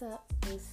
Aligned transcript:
what's 0.00 0.14
up? 0.14 0.32
It's 0.48 0.68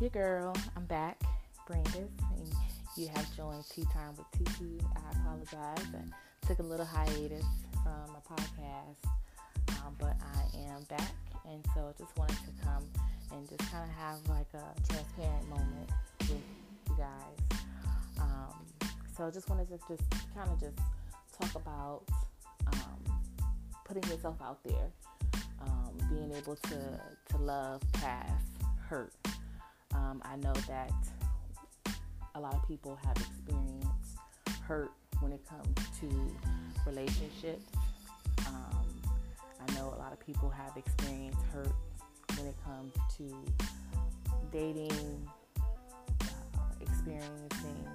your 0.00 0.10
girl. 0.10 0.54
I'm 0.76 0.84
back, 0.86 1.20
Brandis, 1.66 2.08
and 2.36 2.48
you 2.96 3.08
have 3.14 3.36
joined 3.36 3.64
Tea 3.70 3.84
Time 3.92 4.14
with 4.16 4.26
TT. 4.32 4.82
I 4.96 5.20
apologize. 5.20 5.86
I 5.94 6.46
took 6.46 6.58
a 6.58 6.62
little 6.62 6.86
hiatus 6.86 7.44
from 7.72 8.12
my 8.12 8.18
podcast, 8.28 9.78
um, 9.78 9.94
but 9.98 10.16
I 10.20 10.58
am 10.70 10.82
back, 10.88 11.12
and 11.48 11.64
so 11.74 11.92
I 11.94 12.02
just 12.02 12.16
wanted 12.16 12.36
to 12.36 12.64
come 12.64 12.84
and 13.32 13.48
just 13.48 13.70
kind 13.70 13.88
of 13.88 13.96
have 13.96 14.28
like 14.28 14.48
a 14.54 14.88
transparent 14.88 15.48
moment 15.48 15.90
with 16.20 16.30
you 16.88 16.96
guys. 16.96 17.60
Um, 18.20 18.66
so 19.16 19.26
I 19.26 19.30
just 19.30 19.48
wanted 19.48 19.68
to 19.68 19.78
just 19.88 20.10
kind 20.34 20.50
of 20.50 20.58
just 20.58 20.78
talk 21.40 21.54
about 21.54 22.02
um, 22.66 23.20
putting 23.84 24.02
yourself 24.10 24.36
out 24.42 24.58
there 24.64 24.90
um, 25.60 25.92
being 26.10 26.32
able 26.32 26.56
to, 26.56 27.00
to 27.28 27.36
love 27.36 27.80
past 27.92 28.51
hurt. 28.92 29.14
Um, 29.94 30.20
I 30.22 30.36
know 30.36 30.52
that 30.68 30.92
a 32.34 32.40
lot 32.40 32.52
of 32.52 32.68
people 32.68 32.98
have 33.02 33.16
experienced 33.16 34.18
hurt 34.60 34.90
when 35.20 35.32
it 35.32 35.40
comes 35.48 35.74
to 36.00 36.06
relationships. 36.84 37.72
Um, 38.46 38.84
I 39.66 39.74
know 39.74 39.94
a 39.96 39.98
lot 39.98 40.12
of 40.12 40.20
people 40.20 40.50
have 40.50 40.76
experienced 40.76 41.40
hurt 41.54 41.72
when 42.36 42.46
it 42.46 42.54
comes 42.66 42.92
to 43.16 43.34
dating, 44.52 45.26
uh, 45.58 46.58
experiencing, 46.82 47.86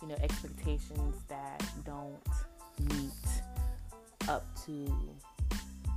you 0.00 0.08
know, 0.08 0.16
expectations 0.22 1.16
that 1.28 1.62
don't 1.84 2.16
meet 2.94 3.12
up 4.26 4.46
to 4.64 4.90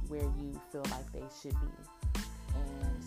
where 0.09 0.21
you 0.21 0.59
feel 0.69 0.83
like 0.91 1.09
they 1.13 1.23
should 1.41 1.53
be. 1.61 2.02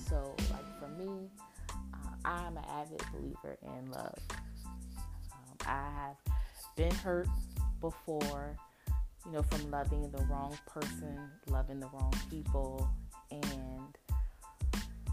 So, 0.09 0.35
like 0.51 0.65
for 0.79 0.89
me, 0.89 1.29
uh, 1.71 2.11
I'm 2.25 2.57
an 2.57 2.65
avid 2.71 3.03
believer 3.13 3.59
in 3.63 3.91
love. 3.91 4.19
Um, 5.33 5.57
I 5.67 5.91
have 5.91 6.17
been 6.77 6.95
hurt 6.95 7.29
before, 7.81 8.57
you 9.25 9.33
know, 9.33 9.43
from 9.43 9.71
loving 9.71 10.11
the 10.11 10.23
wrong 10.31 10.57
person, 10.67 11.19
loving 11.49 11.81
the 11.81 11.89
wrong 11.89 12.13
people, 12.31 12.89
and 13.31 13.99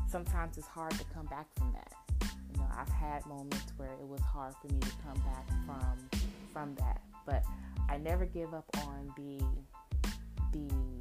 sometimes 0.08 0.58
it's 0.58 0.68
hard 0.68 0.92
to 0.92 1.06
come 1.06 1.26
back 1.26 1.48
from 1.58 1.74
that. 1.74 1.94
You 2.52 2.60
know, 2.60 2.68
I've 2.78 2.90
had 2.90 3.26
moments 3.26 3.74
where 3.78 3.94
it 3.94 4.08
was 4.08 4.22
hard 4.22 4.54
for 4.62 4.72
me 4.72 4.80
to 4.80 4.92
come 5.04 5.20
back 5.26 5.48
from 5.66 6.10
from 6.54 6.76
that, 6.76 7.02
but 7.26 7.44
I 7.90 7.98
never 7.98 8.26
give 8.26 8.54
up 8.54 8.66
on 8.86 9.12
the 9.18 9.44
the 10.52 10.93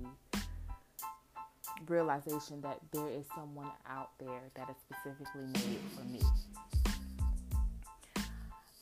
realization 1.89 2.61
that 2.63 2.79
there 2.93 3.09
is 3.09 3.27
someone 3.35 3.71
out 3.89 4.11
there 4.19 4.41
that 4.55 4.69
is 4.71 4.77
specifically 4.79 5.47
made 5.47 5.81
for 5.97 6.05
me. 6.05 6.21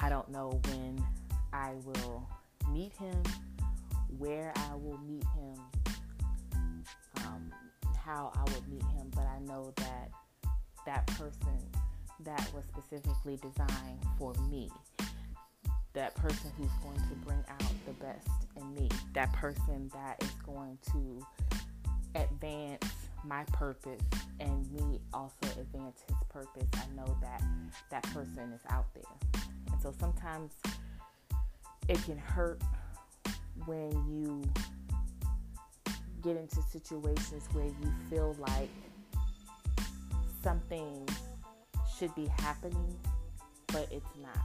I 0.00 0.08
don't 0.08 0.30
know 0.30 0.60
when 0.66 1.02
I 1.52 1.72
will 1.84 2.28
meet 2.72 2.92
him, 2.92 3.22
where 4.18 4.52
I 4.56 4.76
will 4.76 4.98
meet 4.98 5.24
him, 5.36 5.54
um, 7.26 7.52
how 7.98 8.32
I 8.34 8.42
will 8.50 8.64
meet 8.68 8.82
him, 8.82 9.10
but 9.14 9.26
I 9.26 9.38
know 9.40 9.72
that 9.76 10.10
that 10.86 11.06
person 11.08 11.58
that 12.24 12.50
was 12.54 12.64
specifically 12.68 13.36
designed 13.36 13.98
for 14.18 14.32
me, 14.50 14.70
that 15.92 16.14
person 16.14 16.50
who's 16.56 16.70
going 16.82 17.08
to 17.08 17.14
bring 17.26 17.44
out 17.48 17.72
the 17.86 17.92
best 17.92 18.28
in 18.56 18.74
me, 18.74 18.88
that 19.14 19.32
person 19.32 19.90
that 19.92 20.22
is 20.22 20.30
going 20.46 20.78
to 20.92 21.26
advance 22.14 22.89
my 23.24 23.44
purpose 23.52 24.00
and 24.38 24.70
me 24.72 25.00
also 25.12 25.46
advance 25.58 26.02
his 26.06 26.16
purpose, 26.28 26.68
I 26.74 26.94
know 26.94 27.16
that 27.20 27.42
that 27.90 28.02
person 28.14 28.52
is 28.52 28.62
out 28.70 28.86
there. 28.94 29.42
And 29.70 29.80
so 29.82 29.94
sometimes 29.98 30.52
it 31.88 32.02
can 32.04 32.18
hurt 32.18 32.60
when 33.66 33.90
you 34.08 34.42
get 36.22 36.36
into 36.36 36.62
situations 36.62 37.48
where 37.52 37.66
you 37.66 37.92
feel 38.08 38.36
like 38.38 38.70
something 40.42 41.08
should 41.98 42.14
be 42.14 42.26
happening, 42.38 42.96
but 43.68 43.88
it's 43.90 44.16
not 44.22 44.38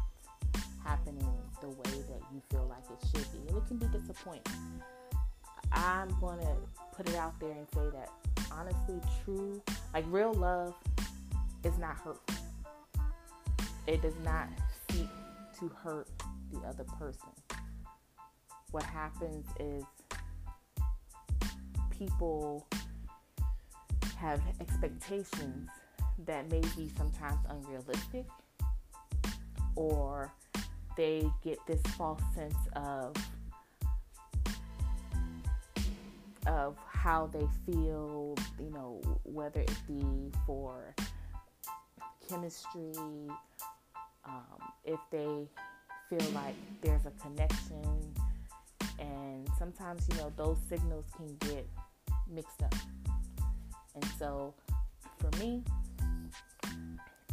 happening 0.83 1.27
the 1.61 1.69
way 1.69 2.03
that 2.09 2.21
you 2.33 2.41
feel 2.49 2.67
like 2.69 2.83
it 2.91 3.07
should 3.07 3.31
be. 3.31 3.47
And 3.49 3.57
it 3.57 3.67
can 3.67 3.77
be 3.77 3.87
disappointing. 3.87 4.53
I'm 5.71 6.09
going 6.19 6.39
to 6.39 6.55
put 6.95 7.09
it 7.09 7.15
out 7.15 7.39
there 7.39 7.51
and 7.51 7.67
say 7.73 7.89
that 7.93 8.09
honestly, 8.57 8.99
true, 9.23 9.61
like 9.93 10.05
real 10.09 10.33
love 10.33 10.75
is 11.63 11.77
not 11.77 11.97
hurtful. 11.97 12.35
It 13.87 14.01
does 14.01 14.15
not 14.23 14.47
seek 14.89 15.09
to 15.59 15.67
hurt 15.69 16.07
the 16.51 16.59
other 16.67 16.83
person. 16.97 17.29
What 18.71 18.83
happens 18.83 19.45
is 19.59 19.83
people 21.89 22.67
have 24.17 24.41
expectations 24.59 25.69
that 26.25 26.49
may 26.49 26.61
be 26.75 26.91
sometimes 26.97 27.39
unrealistic 27.49 28.25
or 29.75 30.33
they 30.97 31.29
get 31.43 31.57
this 31.67 31.81
false 31.97 32.21
sense 32.33 32.55
of 32.75 33.13
of 36.47 36.77
how 37.05 37.29
they 37.31 37.47
feel, 37.67 38.35
you 38.59 38.71
know, 38.71 38.99
whether 39.25 39.59
it 39.59 39.71
be 39.87 40.03
for 40.47 40.95
chemistry, 42.27 42.93
um, 44.25 44.57
if 44.85 44.99
they 45.11 45.47
feel 46.09 46.31
like 46.33 46.55
there's 46.81 47.05
a 47.05 47.11
connection, 47.21 48.11
and 48.97 49.47
sometimes, 49.59 50.07
you 50.09 50.17
know, 50.17 50.33
those 50.35 50.57
signals 50.67 51.05
can 51.15 51.27
get 51.47 51.67
mixed 52.27 52.63
up. 52.63 52.73
And 53.93 54.05
so, 54.17 54.55
for 55.19 55.29
me, 55.37 55.61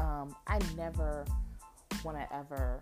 um, 0.01 0.37
I 0.49 0.59
never 0.77 1.25
want 2.05 2.19
to 2.19 2.37
ever 2.37 2.79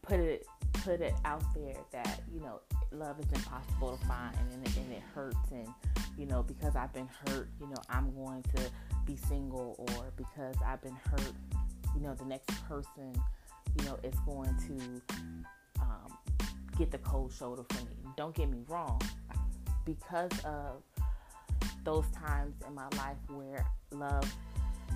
put 0.00 0.20
it 0.20 0.46
put 0.84 1.02
it 1.02 1.14
out 1.24 1.42
there 1.54 1.76
that 1.92 2.20
you 2.32 2.40
know 2.40 2.60
love 2.94 3.18
is 3.20 3.26
impossible 3.32 3.96
to 3.96 4.06
find 4.06 4.36
and 4.52 4.66
it, 4.66 4.76
and 4.76 4.92
it 4.92 5.02
hurts 5.14 5.50
and 5.50 5.68
you 6.16 6.26
know 6.26 6.42
because 6.42 6.76
I've 6.76 6.92
been 6.92 7.08
hurt 7.26 7.48
you 7.60 7.66
know 7.66 7.76
I'm 7.88 8.14
going 8.14 8.42
to 8.54 8.62
be 9.04 9.16
single 9.28 9.76
or 9.78 10.12
because 10.16 10.56
I've 10.66 10.82
been 10.82 10.96
hurt 11.10 11.32
you 11.94 12.00
know 12.00 12.14
the 12.14 12.24
next 12.24 12.50
person 12.68 13.12
you 13.78 13.84
know 13.86 13.98
is 14.02 14.14
going 14.26 14.54
to 14.68 15.14
um, 15.80 16.18
get 16.78 16.90
the 16.90 16.98
cold 16.98 17.32
shoulder 17.32 17.62
from 17.68 17.84
me. 17.86 17.96
Don't 18.16 18.34
get 18.34 18.48
me 18.48 18.62
wrong 18.68 19.00
because 19.84 20.32
of 20.44 20.82
those 21.84 22.06
times 22.10 22.54
in 22.66 22.74
my 22.74 22.88
life 22.96 23.16
where 23.28 23.66
love 23.92 24.24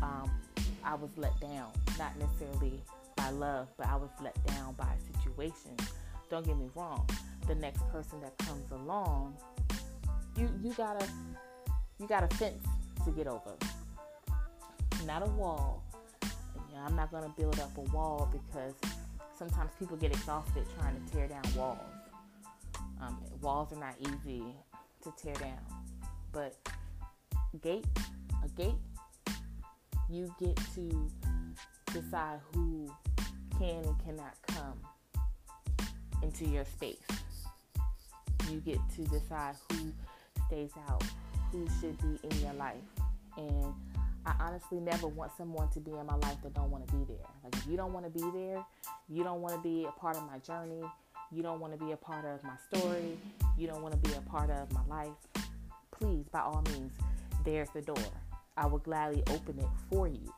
um, 0.03 0.31
I 0.84 0.94
was 0.94 1.10
let 1.16 1.38
down 1.41 1.70
not 1.98 2.12
necessarily 2.19 2.81
by 3.16 3.31
love 3.31 3.69
but 3.76 3.87
I 3.87 3.97
was 3.97 4.10
let 4.22 4.34
down 4.47 4.75
by 4.75 4.87
a 4.87 5.19
situation 5.19 5.76
don't 6.31 6.47
get 6.47 6.56
me 6.56 6.69
wrong 6.75 7.06
the 7.48 7.54
next 7.54 7.82
person 7.88 8.20
that 8.20 8.36
comes 8.38 8.70
along, 8.70 9.34
you 10.36 10.48
you 10.62 10.72
gotta 10.75 11.06
you 11.98 12.06
got 12.06 12.22
a 12.22 12.36
fence 12.36 12.64
to 13.04 13.10
get 13.10 13.26
over, 13.26 13.56
not 15.06 15.26
a 15.26 15.31
wall. 15.31 15.82
I'm 16.87 16.94
not 16.94 17.10
gonna 17.10 17.32
build 17.37 17.58
up 17.58 17.76
a 17.76 17.81
wall 17.91 18.31
because 18.31 18.75
sometimes 19.37 19.72
people 19.78 19.97
get 19.97 20.12
exhausted 20.12 20.64
trying 20.78 20.94
to 20.94 21.12
tear 21.12 21.26
down 21.26 21.42
walls. 21.56 21.81
Um, 23.00 23.19
walls 23.40 23.73
are 23.73 23.81
not 23.81 23.94
easy 24.00 24.44
to 25.02 25.12
tear 25.20 25.34
down, 25.34 25.58
but 26.32 26.55
gate 27.62 27.84
a 28.44 28.49
gate, 28.49 28.75
you 30.08 30.32
get 30.38 30.56
to 30.75 31.11
decide 31.93 32.40
who 32.52 32.88
can 33.58 33.84
and 33.84 33.99
cannot 34.05 34.34
come 34.46 34.81
into 36.23 36.44
your 36.44 36.64
space 36.64 36.99
you 38.50 38.61
get 38.61 38.79
to 38.97 39.03
decide 39.05 39.55
who 39.71 39.93
stays 40.47 40.71
out, 40.89 41.03
who 41.53 41.67
should 41.81 41.97
be 41.99 42.19
in 42.29 42.41
your 42.41 42.55
life. 42.55 42.77
And 43.37 43.75
I 44.27 44.35
honestly 44.41 44.79
never 44.81 45.06
want 45.06 45.33
someone 45.37 45.69
to 45.71 45.81
be 45.81 45.93
in 45.93 46.06
my 46.06 46.17
life 46.17 46.37
that 46.43 46.55
don't 46.55 46.71
want 46.71 46.87
to 46.87 46.93
be 46.95 47.05
there. 47.05 47.27
Like 47.45 47.56
if 47.56 47.67
you 47.67 47.77
don't 47.77 47.93
want 47.93 48.05
to 48.05 48.11
be 48.11 48.25
there, 48.33 48.65
you 49.09 49.25
don't 49.25 49.41
want 49.41 49.55
to 49.55 49.61
be 49.61 49.87
a 49.87 49.93
part 49.93 50.17
of 50.17 50.27
my 50.27 50.39
journey, 50.39 50.83
you 51.33 51.43
don't 51.43 51.61
want 51.61 51.79
to 51.79 51.85
be 51.85 51.93
a 51.93 51.97
part 51.97 52.25
of 52.25 52.43
my 52.43 52.56
story, 52.73 53.19
you 53.56 53.67
don't 53.67 53.83
want 53.83 53.93
to 53.93 54.11
be 54.11 54.15
a 54.17 54.21
part 54.23 54.50
of 54.50 54.71
my 54.73 54.85
life, 54.89 55.17
please 55.91 56.27
by 56.31 56.41
all 56.41 56.62
means, 56.73 56.93
there's 57.45 57.71
the 57.71 57.83
door. 57.83 57.97
I 58.56 58.67
will 58.67 58.79
gladly 58.79 59.23
open 59.31 59.59
it 59.59 59.69
for 59.89 60.09
you. 60.09 60.33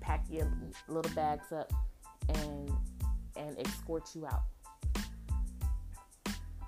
Pack 0.00 0.24
your 0.30 0.50
little 0.88 1.14
bags 1.14 1.50
up 1.52 1.72
and 2.28 2.70
and 3.36 3.58
escort 3.58 4.08
you 4.14 4.26
out 4.26 4.42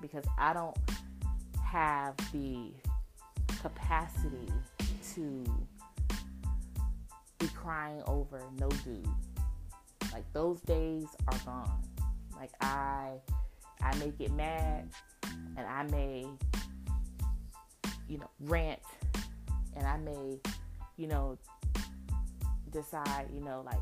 because 0.01 0.25
I 0.39 0.53
don't 0.53 0.77
have 1.65 2.17
the 2.33 2.73
capacity 3.61 4.53
to 5.15 5.45
be 7.39 7.49
crying 7.49 8.03
over 8.07 8.43
no 8.59 8.69
dude. 8.69 9.09
Like 10.13 10.25
those 10.33 10.61
days 10.61 11.07
are 11.29 11.39
gone. 11.45 11.83
Like 12.37 12.51
I 12.61 13.13
I 13.83 13.95
may 13.97 14.11
get 14.11 14.33
mad 14.33 14.89
and 15.57 15.67
I 15.67 15.83
may 15.85 16.27
you 18.09 18.19
know 18.19 18.31
rant 18.41 18.81
and 19.77 19.87
I 19.87 19.97
may 19.99 20.39
you 20.97 21.07
know 21.09 21.39
decide, 22.77 23.27
you 23.35 23.41
know, 23.41 23.63
like 23.65 23.81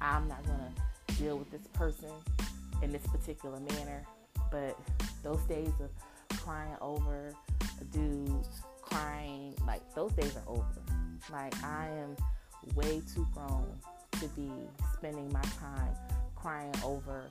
I'm 0.00 0.28
not 0.28 0.44
going 0.44 0.58
to 0.58 1.14
deal 1.14 1.38
with 1.38 1.50
this 1.50 1.66
person 1.72 2.10
in 2.82 2.92
this 2.92 3.06
particular 3.06 3.58
manner, 3.60 4.04
but 4.50 4.78
those 5.22 5.40
days 5.42 5.72
of 5.80 5.90
crying 6.38 6.76
over 6.80 7.34
dudes, 7.92 8.48
crying, 8.82 9.54
like 9.66 9.82
those 9.94 10.12
days 10.12 10.36
are 10.36 10.52
over. 10.52 10.64
Like 11.30 11.54
I 11.64 11.88
am 11.88 12.16
way 12.74 13.02
too 13.14 13.26
grown 13.34 13.66
to 14.12 14.28
be 14.28 14.50
spending 14.94 15.30
my 15.32 15.42
time 15.60 15.94
crying 16.34 16.72
over 16.84 17.30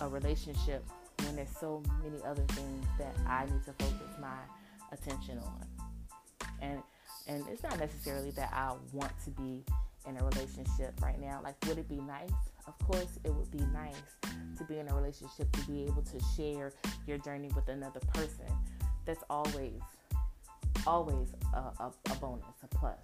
a 0.00 0.08
relationship 0.08 0.84
when 1.24 1.36
there's 1.36 1.56
so 1.58 1.82
many 2.02 2.22
other 2.24 2.44
things 2.50 2.86
that 2.98 3.14
I 3.26 3.44
need 3.44 3.64
to 3.64 3.72
focus 3.72 4.16
my 4.20 4.38
attention 4.92 5.38
on. 5.38 5.66
And 6.60 6.82
and 7.28 7.44
it's 7.48 7.62
not 7.62 7.78
necessarily 7.78 8.30
that 8.32 8.52
I 8.52 8.74
want 8.92 9.12
to 9.24 9.30
be 9.30 9.62
in 10.08 10.16
a 10.16 10.24
relationship 10.24 10.94
right 11.02 11.20
now. 11.20 11.40
Like 11.42 11.54
would 11.66 11.78
it 11.78 11.88
be 11.88 12.00
nice? 12.00 12.30
Of 12.66 12.78
course 12.86 13.18
it 13.24 13.34
would 13.34 13.50
be 13.50 13.64
nice 13.72 14.16
to 14.58 14.64
be 14.64 14.78
in 14.78 14.88
a 14.88 14.94
relationship 14.94 15.50
to 15.52 15.60
be 15.70 15.84
able 15.84 16.02
to 16.02 16.18
share 16.36 16.72
your 17.06 17.18
journey 17.18 17.50
with 17.54 17.68
another 17.68 18.00
person. 18.14 18.46
That's 19.04 19.24
always 19.28 19.80
always 20.84 21.28
a, 21.54 21.58
a, 21.58 21.92
a 22.10 22.14
bonus, 22.16 22.44
a 22.64 22.66
plus 22.76 22.98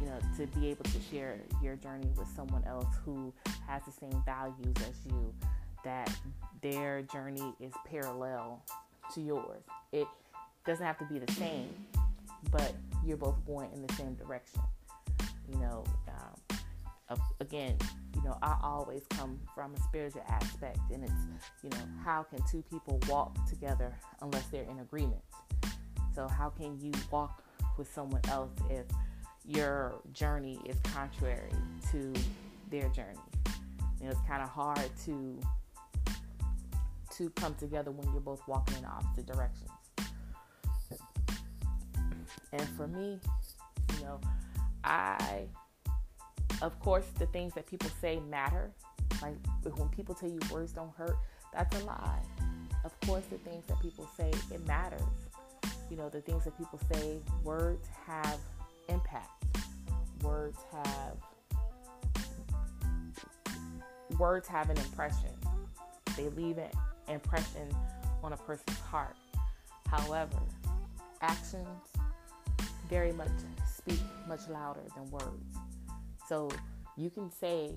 you 0.00 0.06
know, 0.06 0.18
to 0.36 0.46
be 0.58 0.68
able 0.68 0.84
to 0.84 1.00
share 1.10 1.38
your 1.62 1.76
journey 1.76 2.08
with 2.16 2.28
someone 2.34 2.64
else 2.66 2.86
who 3.04 3.32
has 3.66 3.82
the 3.84 3.92
same 3.92 4.22
values 4.24 4.74
as 4.88 4.94
you, 5.06 5.34
that 5.84 6.10
their 6.62 7.02
journey 7.02 7.54
is 7.60 7.72
parallel 7.84 8.62
to 9.14 9.20
yours. 9.20 9.62
It 9.92 10.06
doesn't 10.66 10.84
have 10.84 10.98
to 10.98 11.04
be 11.04 11.18
the 11.18 11.32
same, 11.34 11.68
but 12.50 12.74
you're 13.04 13.16
both 13.16 13.44
going 13.46 13.70
in 13.74 13.86
the 13.86 13.92
same 13.94 14.14
direction. 14.14 14.62
You 15.52 15.58
know, 15.58 15.84
um, 16.08 16.49
again, 17.40 17.76
you 18.14 18.22
know, 18.22 18.36
I 18.42 18.56
always 18.62 19.02
come 19.10 19.38
from 19.54 19.74
a 19.74 19.80
spiritual 19.80 20.24
aspect, 20.28 20.78
and 20.92 21.04
it's, 21.04 21.12
you 21.62 21.70
know, 21.70 21.84
how 22.04 22.22
can 22.22 22.40
two 22.50 22.62
people 22.70 23.00
walk 23.08 23.36
together 23.48 23.94
unless 24.22 24.46
they're 24.46 24.68
in 24.70 24.80
agreement? 24.80 25.22
So, 26.14 26.28
how 26.28 26.50
can 26.50 26.78
you 26.80 26.92
walk 27.10 27.42
with 27.76 27.92
someone 27.92 28.20
else 28.28 28.50
if 28.68 28.84
your 29.46 29.94
journey 30.12 30.60
is 30.66 30.76
contrary 30.92 31.50
to 31.90 32.12
their 32.70 32.88
journey. 32.90 33.18
You 33.98 34.06
know, 34.06 34.10
it's 34.10 34.20
kind 34.28 34.42
of 34.42 34.48
hard 34.48 34.90
to 35.06 35.40
to 37.16 37.30
come 37.30 37.54
together 37.56 37.90
when 37.90 38.10
you're 38.12 38.20
both 38.20 38.40
walking 38.46 38.78
in 38.78 38.84
opposite 38.84 39.26
directions. 39.26 39.70
And 42.52 42.68
for 42.76 42.86
me, 42.86 43.18
you 43.98 44.04
know, 44.04 44.20
I 44.84 45.46
of 46.62 46.78
course 46.80 47.06
the 47.18 47.26
things 47.26 47.54
that 47.54 47.66
people 47.66 47.90
say 48.00 48.20
matter. 48.28 48.70
Like 49.22 49.36
when 49.64 49.88
people 49.88 50.14
tell 50.14 50.30
you 50.30 50.40
words 50.50 50.72
don't 50.72 50.94
hurt, 50.94 51.16
that's 51.52 51.80
a 51.80 51.84
lie. 51.84 52.22
Of 52.84 52.98
course 53.00 53.24
the 53.30 53.38
things 53.38 53.64
that 53.66 53.80
people 53.80 54.08
say 54.16 54.30
it 54.50 54.66
matters. 54.66 55.02
You 55.90 55.96
know, 55.96 56.08
the 56.08 56.20
things 56.20 56.44
that 56.44 56.56
people 56.56 56.78
say, 56.92 57.18
words 57.42 57.88
have 58.06 58.38
impact 58.88 59.40
words 60.22 60.58
have 60.72 61.16
words 64.18 64.48
have 64.48 64.70
an 64.70 64.76
impression. 64.78 65.30
They 66.16 66.28
leave 66.30 66.58
an 66.58 66.70
impression 67.08 67.68
on 68.22 68.32
a 68.32 68.36
person's 68.36 68.78
heart. 68.80 69.16
However, 69.86 70.38
actions 71.20 71.68
very 72.88 73.12
much 73.12 73.28
speak 73.66 74.00
much 74.28 74.48
louder 74.48 74.82
than 74.94 75.10
words. 75.10 75.56
So 76.30 76.48
you 76.96 77.10
can 77.10 77.28
say 77.28 77.72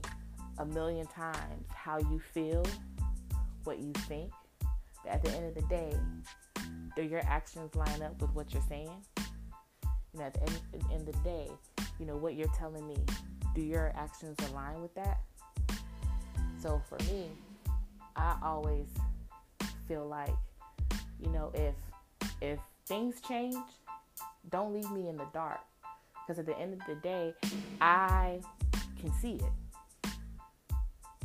a 0.59 0.65
million 0.65 1.07
times 1.07 1.65
how 1.69 1.97
you 1.97 2.21
feel, 2.35 2.63
what 3.63 3.79
you 3.79 3.91
think, 4.07 4.31
but 5.03 5.11
at 5.11 5.23
the 5.23 5.31
end 5.31 5.47
of 5.47 5.55
the 5.55 5.63
day, 5.63 5.91
do 6.95 7.01
your 7.01 7.23
actions 7.25 7.73
line 7.73 8.03
up 8.03 8.21
with 8.21 8.29
what 8.35 8.53
you're 8.53 8.61
saying? 8.69 8.91
Know, 10.13 10.21
at 10.21 10.35
the 10.35 10.41
end, 10.41 10.59
at 10.71 10.79
the 10.81 10.93
end 10.93 11.09
of 11.09 11.15
the 11.15 11.21
day, 11.23 11.47
you 11.97 12.05
know, 12.05 12.15
what 12.15 12.35
you're 12.35 12.53
telling 12.55 12.87
me. 12.87 12.97
Do 13.55 13.61
your 13.61 13.91
actions 13.95 14.37
align 14.51 14.83
with 14.83 14.93
that? 14.93 15.21
So 16.61 16.79
for 16.87 16.99
me, 17.11 17.31
I 18.15 18.37
always 18.43 18.85
feel 19.87 20.05
like, 20.07 20.35
you 21.19 21.31
know, 21.31 21.51
if 21.55 21.73
if 22.39 22.59
things 22.85 23.19
change, 23.27 23.65
don't 24.51 24.75
leave 24.75 24.91
me 24.91 25.09
in 25.09 25.17
the 25.17 25.25
dark. 25.33 25.61
Because 26.25 26.39
at 26.39 26.45
the 26.45 26.57
end 26.57 26.73
of 26.73 26.79
the 26.87 26.95
day, 26.95 27.33
I 27.81 28.39
can 28.99 29.11
see 29.21 29.33
it. 29.33 30.09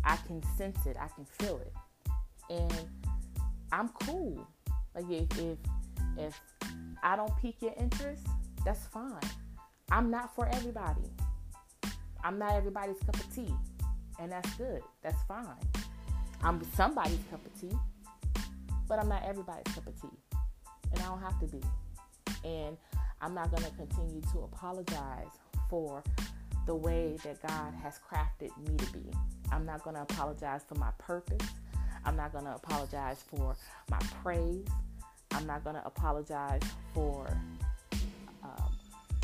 I 0.05 0.17
can 0.17 0.43
sense 0.56 0.87
it. 0.87 0.97
I 0.99 1.09
can 1.09 1.25
feel 1.25 1.61
it. 1.61 1.73
And 2.50 2.89
I'm 3.73 3.89
cool. 3.91 4.47
Like 4.95 5.05
if 5.11 5.39
if 5.39 5.59
if 6.17 6.41
I 7.03 7.17
don't 7.17 7.37
pique 7.39 7.62
your 7.62 7.75
interest, 7.79 8.27
that's 8.65 8.87
fine. 8.87 9.21
I'm 9.91 10.11
not 10.11 10.35
for 10.35 10.49
everybody. 10.49 11.11
I'm 12.25 12.39
not 12.39 12.55
everybody's 12.55 12.99
cup 13.00 13.17
of 13.17 13.35
tea. 13.35 13.55
And 14.19 14.33
that's 14.33 14.53
good. 14.55 14.83
That's 15.03 15.23
fine. 15.29 15.47
I'm 16.43 16.62
somebody's 16.75 17.21
cup 17.31 17.45
of 17.45 17.61
tea, 17.61 17.77
but 18.89 18.99
I'm 18.99 19.09
not 19.09 19.25
everybody's 19.25 19.73
cup 19.75 19.87
of 19.87 20.00
tea. 20.00 20.09
And 20.93 21.00
I 21.00 21.05
don't 21.06 21.21
have 21.21 21.39
to 21.41 21.47
be. 21.47 21.61
And 22.45 22.77
I'm 23.20 23.35
not 23.35 23.50
going 23.50 23.65
to 23.65 23.70
continue 23.70 24.20
to 24.32 24.41
apologize 24.41 25.26
for 25.69 26.03
the 26.67 26.75
way 26.75 27.17
that 27.25 27.41
God 27.47 27.75
has 27.82 27.99
crafted 27.99 28.56
me 28.59 28.76
to 28.76 28.93
be. 28.93 29.05
I'm 29.50 29.65
not 29.65 29.82
going 29.82 29.97
to 29.97 30.03
apologize 30.03 30.62
for 30.69 30.75
my 30.76 30.91
purpose. 30.99 31.47
I'm 32.05 32.17
not 32.17 32.32
going 32.32 32.44
to 32.44 32.55
apologize 32.55 33.25
for 33.35 33.56
my 33.91 33.99
praise. 34.23 34.66
I'm 35.33 35.47
not 35.47 35.64
going 35.64 35.76
to 35.76 35.87
apologize 35.87 36.62
for 36.95 37.26
um, 38.43 38.73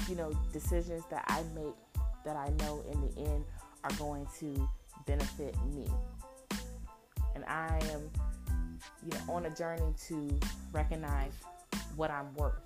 you 0.09 0.17
know, 0.17 0.33
decisions 0.53 1.05
that 1.11 1.25
I 1.29 1.43
make 1.55 1.75
that 2.25 2.37
I 2.37 2.49
know 2.65 2.83
in 2.91 3.01
the 3.01 3.31
end 3.31 3.45
are 3.85 3.93
going 3.99 4.27
to 4.41 4.69
benefit 5.07 5.55
me. 5.75 5.87
And 7.35 7.45
I 7.47 7.79
am, 7.93 8.11
you 9.05 9.11
know, 9.11 9.35
on 9.35 9.47
a 9.47 9.51
journey 9.51 9.93
to 10.09 10.41
recognize 10.73 11.33
what 11.97 12.11
I'm 12.11 12.35
worth, 12.35 12.63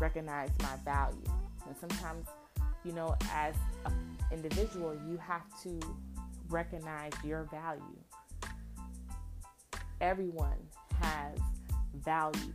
recognize 0.00 0.50
my 0.60 0.76
value. 0.84 1.24
And 1.66 1.76
sometimes, 1.78 2.26
you 2.84 2.92
know, 2.92 3.14
as 3.32 3.54
an 3.84 3.92
individual, 4.32 4.96
you 5.08 5.16
have 5.18 5.42
to 5.62 5.78
recognize 6.48 7.12
your 7.24 7.44
value. 7.44 7.98
Everyone 10.00 10.58
has 11.00 11.38
value 11.94 12.52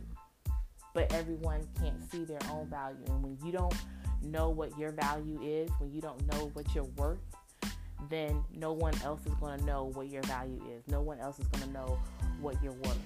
but 0.96 1.12
everyone 1.12 1.60
can't 1.78 2.10
see 2.10 2.24
their 2.24 2.40
own 2.50 2.66
value. 2.68 2.96
And 3.08 3.22
when 3.22 3.36
you 3.44 3.52
don't 3.52 3.74
know 4.22 4.48
what 4.48 4.76
your 4.78 4.92
value 4.92 5.38
is, 5.42 5.70
when 5.78 5.92
you 5.92 6.00
don't 6.00 6.26
know 6.32 6.50
what 6.54 6.74
you're 6.74 6.88
worth, 6.96 7.18
then 8.08 8.42
no 8.54 8.72
one 8.72 8.94
else 9.04 9.20
is 9.26 9.34
going 9.34 9.58
to 9.58 9.64
know 9.66 9.90
what 9.92 10.08
your 10.08 10.22
value 10.22 10.58
is. 10.74 10.82
No 10.88 11.02
one 11.02 11.20
else 11.20 11.38
is 11.38 11.46
going 11.48 11.64
to 11.64 11.70
know 11.70 11.98
what 12.40 12.56
you're 12.62 12.72
worth. 12.72 12.98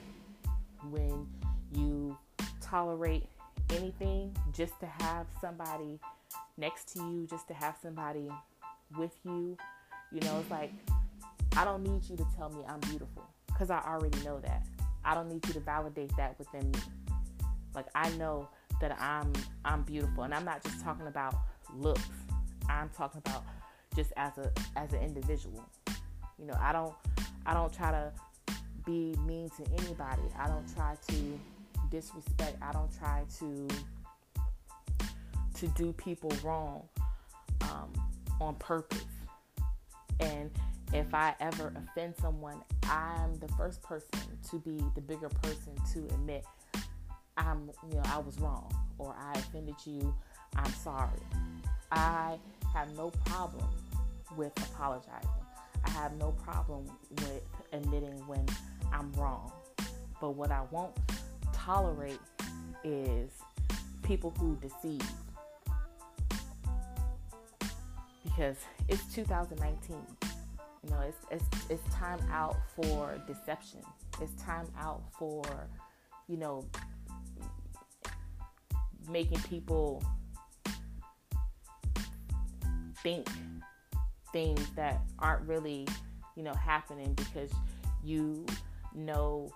When 0.88 1.26
you 1.73 2.16
tolerate 2.61 3.26
anything 3.73 4.37
just 4.53 4.79
to 4.81 4.87
have 4.87 5.27
somebody 5.41 5.99
next 6.57 6.93
to 6.95 7.00
you, 7.00 7.27
just 7.29 7.49
to 7.49 7.55
have 7.55 7.77
somebody 7.83 8.29
with 8.97 9.15
you, 9.25 9.57
you 10.12 10.21
know, 10.21 10.39
it's 10.41 10.50
like, 10.50 10.73
I 11.57 11.65
don't 11.65 11.83
need 11.83 12.09
you 12.09 12.17
to 12.17 12.27
tell 12.37 12.50
me 12.50 12.62
I'm 12.69 12.81
beautiful 12.81 13.25
because 13.47 13.71
I 13.71 13.81
already 13.81 14.19
know 14.25 14.41
that. 14.41 14.65
I 15.05 15.15
don't 15.15 15.29
need 15.29 15.47
you 15.47 15.55
to 15.55 15.61
validate 15.61 16.17
that 16.17 16.39
within 16.39 16.71
me. 16.71 16.79
Like 17.75 17.87
I 17.95 18.11
know 18.11 18.49
that 18.81 19.00
I'm 19.00 19.33
I'm 19.65 19.83
beautiful, 19.83 20.25
and 20.25 20.35
I'm 20.35 20.45
not 20.45 20.62
just 20.62 20.81
talking 20.81 21.07
about 21.07 21.35
looks. 21.77 22.03
I'm 22.69 22.89
talking 22.91 23.23
about 23.25 23.45
just 23.95 24.12
as 24.17 24.37
a 24.39 24.50
as 24.77 24.93
an 24.93 25.00
individual. 25.00 25.65
You 26.39 26.47
know, 26.47 26.57
I 26.61 26.73
don't 26.73 26.95
I 27.47 27.55
don't 27.55 27.73
try 27.73 27.91
to 27.91 28.12
be 28.85 29.15
mean 29.27 29.50
to 29.50 29.65
anybody. 29.83 30.23
I 30.39 30.49
don't 30.49 30.75
try 30.75 30.97
to 31.09 31.41
disrespect. 31.90 32.56
I 32.62 32.73
don't 32.73 32.90
try 32.99 33.25
to 33.38 33.68
to 35.54 35.66
do 35.68 35.92
people 35.92 36.32
wrong 36.42 36.88
um, 37.62 37.92
on 38.40 38.54
purpose. 38.56 39.04
And 40.18 40.50
if 40.92 41.14
I 41.14 41.35
ever 41.40 41.73
offend 41.76 42.14
someone, 42.20 42.56
I'm 42.85 43.38
the 43.38 43.49
first 43.49 43.82
person 43.82 44.20
to 44.50 44.59
be 44.59 44.82
the 44.94 45.00
bigger 45.00 45.28
person 45.28 45.75
to 45.92 46.14
admit 46.14 46.44
I'm, 47.37 47.70
you 47.88 47.97
know, 47.97 48.02
I 48.06 48.18
was 48.18 48.38
wrong 48.38 48.73
or 48.99 49.14
I 49.18 49.38
offended 49.38 49.76
you, 49.85 50.14
I'm 50.56 50.73
sorry. 50.73 51.20
I 51.92 52.38
have 52.73 52.94
no 52.97 53.11
problem 53.25 53.66
with 54.37 54.52
apologizing. 54.73 55.30
I 55.85 55.90
have 55.90 56.16
no 56.16 56.32
problem 56.32 56.90
with 57.11 57.42
admitting 57.73 58.26
when 58.26 58.47
I'm 58.92 59.12
wrong. 59.12 59.52
But 60.20 60.30
what 60.30 60.50
I 60.50 60.62
won't 60.70 60.94
tolerate 61.71 62.19
is 62.83 63.31
people 64.03 64.35
who 64.41 64.57
deceive. 64.57 65.09
Because 68.25 68.57
it's 68.89 69.05
2019. 69.15 69.97
You 70.83 70.91
know, 70.91 71.00
it's, 71.07 71.19
it's, 71.31 71.71
it's 71.71 71.95
time 71.95 72.19
out 72.33 72.57
for 72.75 73.23
deception. 73.29 73.81
It's 74.21 74.33
time 74.43 74.67
out 74.81 75.03
for, 75.17 75.45
you 76.27 76.39
know, 76.39 76.65
making 79.09 79.39
people 79.43 80.03
think 83.00 83.29
things 84.33 84.67
that 84.75 85.00
aren't 85.21 85.47
really, 85.47 85.87
you 86.35 86.43
know, 86.43 86.55
happening 86.55 87.15
because 87.15 87.53
you 88.03 88.45
know 88.95 89.53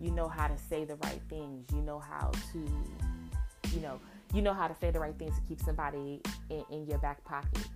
you 0.00 0.10
know 0.10 0.28
how 0.28 0.46
to 0.46 0.56
say 0.58 0.84
the 0.84 0.96
right 0.96 1.20
things. 1.28 1.66
You 1.72 1.82
know 1.82 1.98
how 1.98 2.30
to, 2.52 2.58
you 3.74 3.80
know, 3.80 4.00
you 4.32 4.42
know 4.42 4.52
how 4.52 4.68
to 4.68 4.74
say 4.74 4.90
the 4.90 5.00
right 5.00 5.16
things 5.18 5.34
to 5.36 5.42
keep 5.48 5.60
somebody 5.60 6.20
in, 6.50 6.64
in 6.70 6.86
your 6.86 6.98
back 6.98 7.22
pocket. 7.24 7.66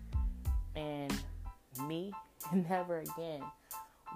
And 0.76 1.12
me, 1.86 2.12
never 2.52 3.00
again 3.00 3.42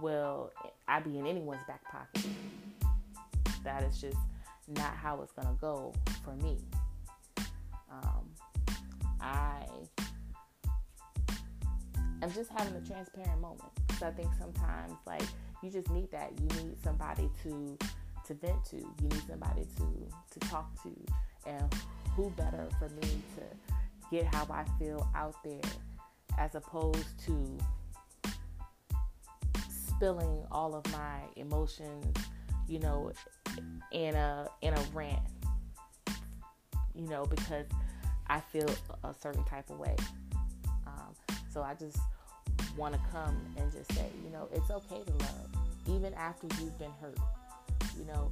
will 0.00 0.50
I 0.88 1.00
be 1.00 1.18
in 1.18 1.26
anyone's 1.26 1.64
back 1.66 1.84
pocket. 1.84 2.26
That 3.64 3.82
is 3.84 4.00
just 4.00 4.18
not 4.68 4.94
how 4.94 5.20
it's 5.22 5.32
gonna 5.32 5.56
go 5.60 5.92
for 6.24 6.34
me. 6.36 6.58
Um, 7.90 8.30
I 9.20 9.64
am 12.22 12.32
just 12.32 12.50
having 12.50 12.74
a 12.74 12.80
transparent 12.80 13.40
moment 13.40 13.70
because 13.86 14.02
I 14.02 14.10
think 14.10 14.30
sometimes 14.38 14.94
like 15.06 15.22
you 15.62 15.70
just 15.70 15.90
need 15.90 16.10
that. 16.10 16.32
You 16.38 16.64
need 16.64 16.76
somebody 16.82 17.30
to 17.44 17.78
to 18.26 18.34
vent 18.34 18.64
to. 18.66 18.76
You 18.76 19.08
need 19.08 19.22
somebody 19.28 19.66
to 19.76 20.08
to 20.32 20.48
talk 20.48 20.70
to. 20.82 20.90
And 21.46 21.74
who 22.16 22.30
better 22.30 22.68
for 22.78 22.88
me 22.88 23.22
to 23.36 23.42
get 24.10 24.32
how 24.34 24.46
I 24.50 24.64
feel 24.78 25.08
out 25.14 25.34
there 25.44 25.60
as 26.38 26.54
opposed 26.54 27.08
to 27.26 27.58
spilling 29.68 30.44
all 30.50 30.74
of 30.74 30.90
my 30.92 31.20
emotions, 31.36 32.16
you 32.68 32.78
know, 32.80 33.12
in 33.92 34.14
a 34.14 34.48
in 34.62 34.74
a 34.74 34.82
rant. 34.92 35.20
You 36.94 37.08
know, 37.08 37.24
because 37.24 37.66
I 38.26 38.40
feel 38.40 38.68
a 39.04 39.14
certain 39.14 39.44
type 39.44 39.70
of 39.70 39.78
way. 39.78 39.96
Um, 40.86 41.14
so 41.52 41.62
I 41.62 41.74
just 41.74 41.98
want 42.76 42.94
to 42.94 43.00
come 43.10 43.40
and 43.56 43.70
just 43.72 43.92
say, 43.92 44.06
you 44.24 44.30
know, 44.30 44.48
it's 44.52 44.70
okay 44.70 45.02
to 45.04 45.12
love, 45.12 45.48
even 45.88 46.14
after 46.14 46.46
you've 46.60 46.78
been 46.78 46.92
hurt. 47.00 47.18
You 47.98 48.06
know, 48.06 48.30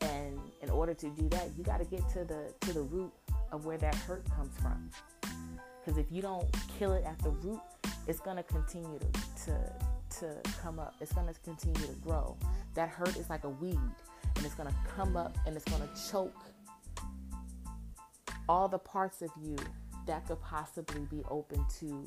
and 0.00 0.38
in 0.62 0.70
order 0.70 0.94
to 0.94 1.10
do 1.10 1.28
that, 1.30 1.50
you 1.56 1.64
got 1.64 1.78
to 1.78 1.84
get 1.84 2.08
to 2.10 2.24
the 2.24 2.52
to 2.62 2.72
the 2.72 2.82
root 2.82 3.12
of 3.52 3.64
where 3.64 3.78
that 3.78 3.94
hurt 3.94 4.24
comes 4.34 4.56
from. 4.58 4.90
Because 5.84 5.98
if 5.98 6.10
you 6.10 6.22
don't 6.22 6.46
kill 6.78 6.92
it 6.92 7.04
at 7.04 7.18
the 7.20 7.30
root, 7.30 7.60
it's 8.06 8.20
gonna 8.20 8.42
continue 8.42 8.98
to, 8.98 9.44
to 9.44 9.72
to 10.18 10.50
come 10.60 10.78
up. 10.78 10.94
It's 11.00 11.12
gonna 11.12 11.34
continue 11.44 11.86
to 11.86 11.94
grow. 12.00 12.36
That 12.74 12.88
hurt 12.88 13.16
is 13.16 13.30
like 13.30 13.44
a 13.44 13.48
weed, 13.48 13.78
and 14.36 14.44
it's 14.44 14.54
gonna 14.54 14.74
come 14.96 15.16
up 15.16 15.36
and 15.46 15.56
it's 15.56 15.64
gonna 15.64 15.88
choke 16.10 16.34
all 18.48 18.68
the 18.68 18.78
parts 18.78 19.22
of 19.22 19.30
you 19.40 19.56
that 20.06 20.26
could 20.26 20.40
possibly 20.40 21.02
be 21.02 21.22
open 21.30 21.64
to 21.78 22.04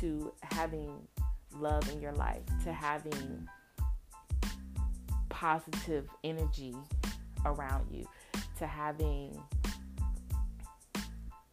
to 0.00 0.32
having 0.42 0.90
love 1.58 1.88
in 1.92 2.00
your 2.00 2.12
life, 2.12 2.42
to 2.64 2.72
having 2.72 3.48
positive 5.28 6.08
energy 6.22 6.74
around 7.44 7.86
you, 7.90 8.06
to 8.58 8.66
having 8.66 9.38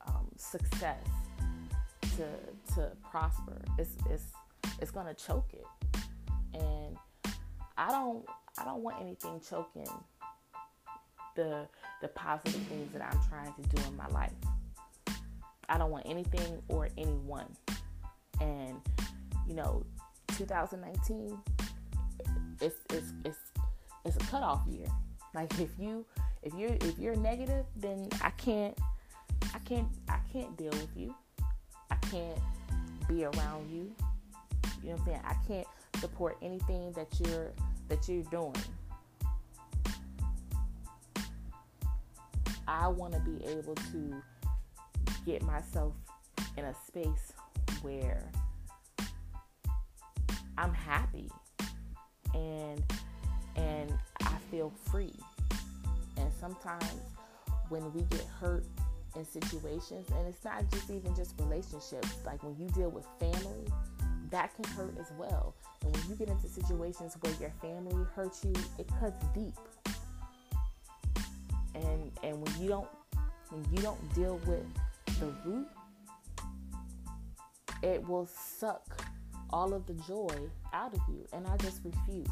um, 0.08 0.28
success, 0.38 1.06
to 2.02 2.26
to 2.76 2.92
prosper. 3.10 3.62
It's 3.78 3.96
it's 4.10 4.26
it's 4.80 4.92
gonna 4.92 5.14
choke 5.14 5.54
it, 5.54 5.66
and 6.54 6.98
I 7.78 7.92
don't 7.92 8.26
I 8.58 8.66
don't 8.66 8.82
want 8.82 8.98
anything 9.02 9.42
choking 9.48 9.88
the 11.36 11.68
the 12.02 12.08
positive 12.10 12.62
things 12.64 12.92
that 12.94 13.02
I'm 13.02 13.20
trying 13.30 13.54
to 13.54 13.76
do 13.76 13.82
in 13.88 13.96
my 13.96 14.08
life. 14.08 14.34
I 15.70 15.78
don't 15.78 15.92
want 15.92 16.06
anything 16.06 16.62
or 16.68 16.90
anyone 16.98 17.46
and 18.42 18.82
you 19.48 19.54
know 19.54 19.86
2019 20.38 21.38
it's 22.62 22.76
it's 22.92 23.14
it's 23.26 23.38
it's 24.06 24.16
a 24.16 24.20
cutoff 24.20 24.62
year. 24.68 24.88
Like 25.34 25.52
if 25.60 25.70
you 25.80 26.06
if 26.44 26.54
you're 26.54 26.76
if 26.82 26.98
you're 26.98 27.16
negative 27.16 27.66
then 27.76 28.10
i 28.24 28.32
can't 28.32 28.78
i 29.54 29.60
can't 29.60 29.88
i 30.10 30.18
can't 30.32 30.56
deal 30.58 30.72
with 30.72 30.90
you. 30.96 31.14
I 31.90 31.96
can't 31.96 32.40
be 33.08 33.26
around 33.26 33.70
you. 33.70 33.94
You 34.84 34.90
know 34.90 34.96
what 34.96 35.00
i'm 35.00 35.06
saying? 35.06 35.22
I 35.26 35.36
can't 35.48 35.68
support 36.00 36.38
anything 36.42 36.92
that 36.94 37.08
you're 37.20 37.52
that 37.90 38.08
you're 38.08 38.24
doing. 38.24 38.56
I 42.68 42.88
want 42.88 43.14
to 43.14 43.20
be 43.20 43.44
able 43.46 43.76
to 43.76 44.22
get 45.26 45.44
myself 45.44 45.94
in 46.58 46.66
a 46.66 46.74
space 46.88 47.31
where 47.82 48.30
I'm 50.58 50.74
happy 50.74 51.30
and 52.34 52.84
and 53.56 53.94
I 54.22 54.36
feel 54.50 54.72
free. 54.92 55.14
And 56.18 56.32
sometimes 56.40 57.02
when 57.70 57.92
we 57.94 58.02
get 58.04 58.26
hurt 58.40 58.66
in 59.16 59.26
situations, 59.26 60.08
and 60.10 60.28
it's 60.28 60.44
not 60.46 60.70
just 60.72 60.90
even 60.90 61.16
just 61.16 61.36
relationships, 61.40 62.18
like 62.26 62.44
when 62.44 62.56
you 62.58 62.68
deal 62.70 62.90
with 62.90 63.06
family, 63.20 63.68
that 64.30 64.56
can 64.56 64.66
hurt 64.74 64.98
as 65.00 65.12
well. 65.18 65.54
And 65.84 65.96
when 65.96 66.10
you 66.10 66.16
get 66.16 66.30
into 66.30 66.48
situations 66.48 67.18
where 67.22 67.34
your 67.40 67.52
family 67.62 68.06
hurts 68.16 68.46
you, 68.46 68.54
it 68.78 68.88
cuts 69.00 69.26
deep. 69.34 69.56
And 71.76 72.12
and 72.24 72.42
when 72.42 72.62
you 72.62 72.70
don't 72.70 72.88
when 73.50 73.66
you 73.72 73.82
don't 73.82 74.14
deal 74.14 74.40
with 74.46 74.66
the 75.20 75.34
root 75.46 75.68
it 77.84 78.08
will 78.08 78.28
suck 78.28 79.06
all 79.50 79.74
of 79.74 79.86
the 79.86 79.94
joy 79.94 80.36
out 80.74 80.94
of 80.94 81.02
you. 81.10 81.26
And 81.34 81.48
I 81.48 81.58
just 81.58 81.82
refuse. 81.84 82.28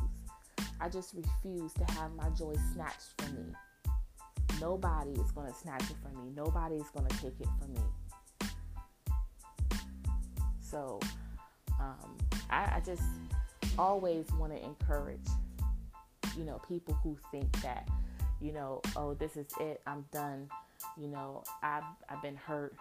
I 0.81 0.89
just 0.89 1.13
refuse 1.13 1.73
to 1.73 1.83
have 1.93 2.13
my 2.15 2.29
joy 2.29 2.55
snatched 2.73 3.13
from 3.17 3.35
me. 3.35 3.53
Nobody 4.61 5.11
is 5.11 5.31
going 5.31 5.51
to 5.51 5.57
snatch 5.57 5.83
it 5.83 5.95
from 6.01 6.23
me. 6.23 6.31
Nobody 6.35 6.75
is 6.75 6.89
going 6.95 7.07
to 7.07 7.17
take 7.17 7.39
it 7.39 7.47
from 7.59 7.73
me. 7.73 7.81
So 10.61 10.99
um, 11.79 12.17
I, 12.49 12.75
I 12.75 12.81
just 12.85 13.03
always 13.77 14.25
want 14.33 14.53
to 14.53 14.63
encourage, 14.63 15.27
you 16.37 16.43
know, 16.43 16.61
people 16.67 16.93
who 17.03 17.17
think 17.31 17.51
that, 17.61 17.87
you 18.39 18.51
know, 18.51 18.81
oh, 18.95 19.13
this 19.13 19.35
is 19.35 19.47
it. 19.59 19.81
I'm 19.87 20.05
done. 20.11 20.47
You 20.97 21.07
know, 21.07 21.43
I've, 21.63 21.83
I've 22.09 22.21
been 22.21 22.35
hurt. 22.35 22.75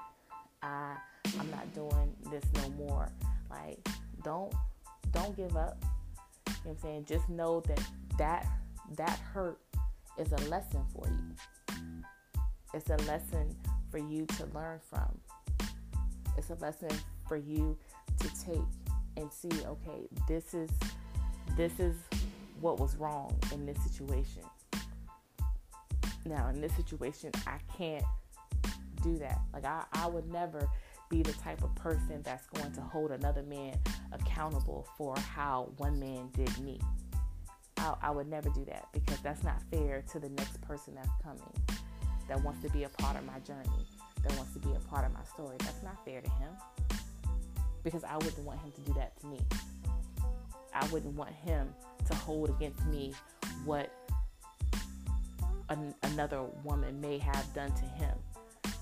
I 0.62 0.96
I'm 1.38 1.50
not 1.50 1.72
doing 1.74 2.14
this 2.30 2.44
no 2.54 2.68
more. 2.70 3.10
Like, 3.50 3.86
don't 4.24 4.52
don't 5.12 5.36
give 5.36 5.56
up. 5.56 5.82
You 6.46 6.52
know 6.52 6.54
what 6.64 6.70
I'm 6.70 6.78
saying? 6.78 7.04
Just 7.06 7.28
know 7.28 7.60
that 7.60 7.80
that 8.18 8.46
that 8.96 9.18
hurt 9.18 9.58
is 10.18 10.32
a 10.32 10.48
lesson 10.48 10.84
for 10.92 11.08
you. 11.08 11.76
It's 12.74 12.90
a 12.90 12.96
lesson 13.08 13.56
for 13.90 13.98
you 13.98 14.26
to 14.26 14.46
learn 14.54 14.80
from. 14.90 15.18
It's 16.36 16.50
a 16.50 16.54
lesson 16.56 16.90
for 17.26 17.36
you 17.36 17.76
to 18.20 18.28
take 18.44 18.58
and 19.16 19.32
see, 19.32 19.50
okay, 19.66 20.08
this 20.28 20.54
is 20.54 20.70
this 21.56 21.80
is 21.80 21.96
what 22.60 22.78
was 22.78 22.96
wrong 22.96 23.36
in 23.52 23.66
this 23.66 23.78
situation. 23.82 24.42
Now, 26.24 26.48
in 26.48 26.60
this 26.60 26.74
situation, 26.74 27.30
I 27.46 27.58
can't 27.76 28.04
do 29.02 29.16
that. 29.18 29.40
Like 29.52 29.64
I, 29.64 29.84
I 29.92 30.06
would 30.06 30.30
never 30.30 30.68
be 31.08 31.22
the 31.22 31.32
type 31.34 31.62
of 31.62 31.74
person 31.74 32.22
that's 32.22 32.46
going 32.48 32.72
to 32.72 32.80
hold 32.80 33.10
another 33.10 33.42
man 33.42 33.74
accountable 34.12 34.86
for 34.96 35.16
how 35.18 35.70
one 35.78 35.98
man 35.98 36.28
did 36.34 36.56
me. 36.58 36.80
I, 37.78 37.94
I 38.02 38.10
would 38.10 38.28
never 38.28 38.50
do 38.50 38.64
that 38.66 38.88
because 38.92 39.20
that's 39.20 39.42
not 39.42 39.62
fair 39.70 40.02
to 40.12 40.18
the 40.18 40.28
next 40.30 40.60
person 40.60 40.94
that's 40.94 41.10
coming 41.22 41.52
that 42.28 42.42
wants 42.42 42.62
to 42.62 42.70
be 42.70 42.84
a 42.84 42.88
part 42.88 43.16
of 43.16 43.24
my 43.24 43.38
journey, 43.40 43.86
that 44.22 44.36
wants 44.36 44.52
to 44.52 44.58
be 44.58 44.70
a 44.74 44.80
part 44.88 45.04
of 45.06 45.12
my 45.12 45.24
story. 45.24 45.56
That's 45.60 45.82
not 45.82 46.04
fair 46.04 46.20
to 46.20 46.30
him 46.30 46.50
because 47.82 48.04
I 48.04 48.16
wouldn't 48.16 48.44
want 48.44 48.60
him 48.60 48.72
to 48.72 48.80
do 48.82 48.92
that 48.94 49.18
to 49.20 49.26
me. 49.26 49.40
I 50.74 50.86
wouldn't 50.88 51.14
want 51.14 51.30
him 51.30 51.72
to 52.06 52.14
hold 52.14 52.50
against 52.50 52.84
me 52.86 53.14
what 53.64 53.90
an, 55.70 55.94
another 56.02 56.42
woman 56.64 57.00
may 57.00 57.18
have 57.18 57.52
done 57.54 57.72
to 57.72 57.84
him 57.84 58.16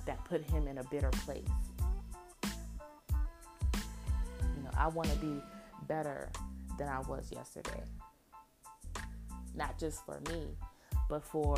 that 0.06 0.24
put 0.24 0.42
him 0.50 0.66
in 0.68 0.78
a 0.78 0.84
bitter 0.84 1.10
place. 1.10 1.44
I 4.76 4.88
want 4.88 5.10
to 5.10 5.16
be 5.16 5.40
better 5.88 6.30
than 6.78 6.88
I 6.88 7.00
was 7.00 7.30
yesterday. 7.32 7.82
Not 9.54 9.78
just 9.78 10.04
for 10.04 10.20
me, 10.30 10.48
but 11.08 11.24
for 11.24 11.56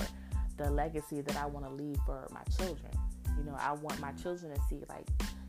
the 0.57 0.71
legacy 0.71 1.21
that 1.21 1.37
I 1.37 1.47
want 1.47 1.67
to 1.67 1.73
leave 1.73 1.99
for 2.05 2.29
my 2.33 2.43
children. 2.57 2.93
You 3.37 3.45
know, 3.45 3.57
I 3.59 3.73
want 3.73 4.01
my 4.01 4.13
children 4.13 4.55
to 4.55 4.61
see, 4.69 4.83
like, 4.89 5.07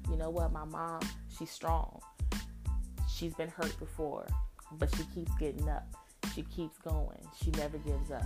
you 0.09 0.15
know 0.15 0.29
what, 0.29 0.51
my 0.51 0.65
mom, 0.65 1.01
she's 1.37 1.51
strong. 1.51 1.99
She's 3.09 3.33
been 3.33 3.49
hurt 3.49 3.77
before, 3.79 4.27
but 4.73 4.93
she 4.95 5.03
keeps 5.15 5.31
getting 5.39 5.67
up. 5.67 5.87
She 6.33 6.43
keeps 6.43 6.77
going. 6.77 7.27
She 7.43 7.51
never 7.51 7.77
gives 7.79 8.11
up. 8.11 8.25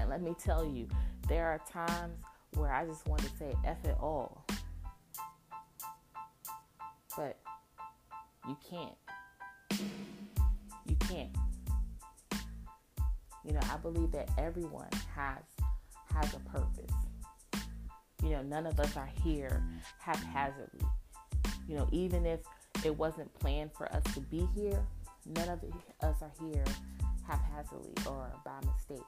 And 0.00 0.08
let 0.08 0.22
me 0.22 0.34
tell 0.42 0.64
you, 0.64 0.88
there 1.28 1.46
are 1.46 1.60
times 1.70 2.18
where 2.54 2.72
I 2.72 2.84
just 2.84 3.06
want 3.06 3.22
to 3.22 3.28
say 3.38 3.54
F 3.64 3.84
it 3.84 3.96
all. 4.00 4.41
You 8.48 8.56
can't. 8.68 8.94
You 10.86 10.96
can't. 10.96 11.30
You 13.44 13.52
know, 13.52 13.60
I 13.72 13.76
believe 13.76 14.12
that 14.12 14.30
everyone 14.38 14.88
has 15.14 15.42
has 16.12 16.34
a 16.34 16.40
purpose. 16.40 16.92
You 18.22 18.30
know, 18.30 18.42
none 18.42 18.66
of 18.66 18.78
us 18.78 18.96
are 18.96 19.08
here 19.24 19.62
haphazardly. 19.98 20.86
You 21.68 21.76
know, 21.76 21.88
even 21.92 22.26
if 22.26 22.40
it 22.84 22.96
wasn't 22.96 23.32
planned 23.34 23.72
for 23.72 23.92
us 23.92 24.02
to 24.14 24.20
be 24.20 24.46
here, 24.54 24.84
none 25.26 25.48
of 25.48 25.60
us 26.02 26.16
are 26.20 26.32
here 26.40 26.64
haphazardly 27.26 27.94
or 28.06 28.32
by 28.44 28.58
mistake. 28.66 29.06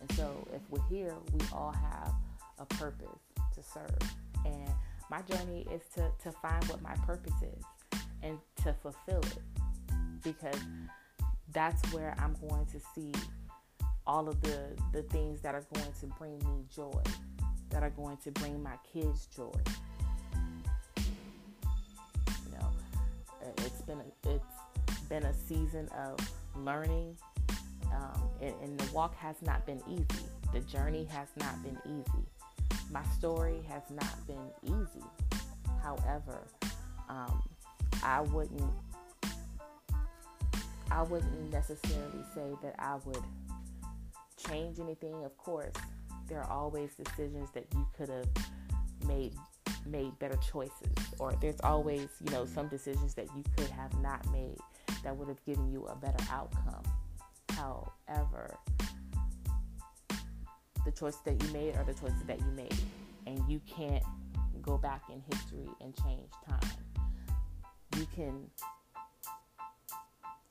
And 0.00 0.12
so, 0.12 0.46
if 0.52 0.60
we're 0.70 0.86
here, 0.88 1.14
we 1.32 1.40
all 1.52 1.72
have 1.72 2.12
a 2.58 2.66
purpose 2.74 3.20
to 3.54 3.62
serve. 3.62 4.14
And 4.44 4.70
my 5.10 5.22
journey 5.22 5.66
is 5.72 5.82
to, 5.94 6.10
to 6.22 6.32
find 6.32 6.62
what 6.66 6.82
my 6.82 6.94
purpose 7.06 7.34
is 7.42 7.64
and 8.24 8.38
to 8.64 8.72
fulfill 8.72 9.20
it 9.20 9.38
because 10.22 10.58
that's 11.52 11.92
where 11.92 12.16
I'm 12.18 12.34
going 12.48 12.66
to 12.66 12.80
see 12.94 13.12
all 14.06 14.28
of 14.28 14.40
the, 14.42 14.70
the 14.92 15.02
things 15.02 15.40
that 15.42 15.54
are 15.54 15.64
going 15.74 15.92
to 16.00 16.06
bring 16.18 16.38
me 16.38 16.64
joy, 16.74 17.02
that 17.70 17.82
are 17.82 17.90
going 17.90 18.16
to 18.18 18.30
bring 18.32 18.62
my 18.62 18.76
kids 18.92 19.28
joy. 19.34 19.52
You 20.96 22.52
know, 22.52 22.70
it's 23.58 23.82
been 23.82 23.98
a, 23.98 24.30
it's 24.30 25.00
been 25.08 25.24
a 25.24 25.34
season 25.34 25.88
of 25.96 26.18
learning, 26.56 27.16
um, 27.92 28.28
and, 28.40 28.54
and 28.62 28.80
the 28.80 28.92
walk 28.92 29.14
has 29.16 29.36
not 29.42 29.64
been 29.66 29.80
easy. 29.88 30.24
The 30.52 30.60
journey 30.60 31.04
has 31.10 31.28
not 31.38 31.62
been 31.62 31.78
easy. 31.86 32.24
My 32.90 33.02
story 33.18 33.60
has 33.68 33.82
not 33.90 34.26
been 34.26 34.50
easy. 34.64 35.04
However, 35.82 36.46
um, 37.08 37.42
I 38.04 38.20
wouldn't 38.20 38.70
I 40.90 41.02
wouldn't 41.02 41.50
necessarily 41.50 42.22
say 42.34 42.52
that 42.62 42.76
I 42.78 42.96
would 43.04 43.22
change 44.46 44.78
anything. 44.78 45.24
Of 45.24 45.36
course, 45.38 45.74
there 46.28 46.40
are 46.40 46.50
always 46.50 46.94
decisions 46.94 47.50
that 47.52 47.66
you 47.74 47.86
could 47.96 48.08
have 48.08 48.28
made 49.06 49.34
made 49.86 50.18
better 50.18 50.38
choices 50.50 50.94
or 51.18 51.34
there's 51.40 51.60
always, 51.62 52.08
you 52.24 52.30
know, 52.30 52.46
some 52.46 52.68
decisions 52.68 53.14
that 53.14 53.26
you 53.36 53.42
could 53.56 53.68
have 53.68 53.92
not 54.00 54.24
made 54.30 54.56
that 55.02 55.14
would 55.14 55.28
have 55.28 55.44
given 55.44 55.70
you 55.70 55.84
a 55.86 55.96
better 55.96 56.24
outcome. 56.30 56.82
However, 57.50 58.56
the 60.84 60.92
choices 60.92 61.20
that 61.24 61.42
you 61.42 61.48
made 61.52 61.76
are 61.76 61.84
the 61.84 61.94
choices 61.94 62.22
that 62.26 62.38
you 62.38 62.46
made 62.54 62.74
and 63.26 63.40
you 63.48 63.60
can't 63.66 64.04
go 64.62 64.78
back 64.78 65.02
in 65.12 65.22
history 65.30 65.68
and 65.80 65.94
change 65.96 66.30
time. 66.48 66.93
You 67.96 68.06
can 68.14 68.50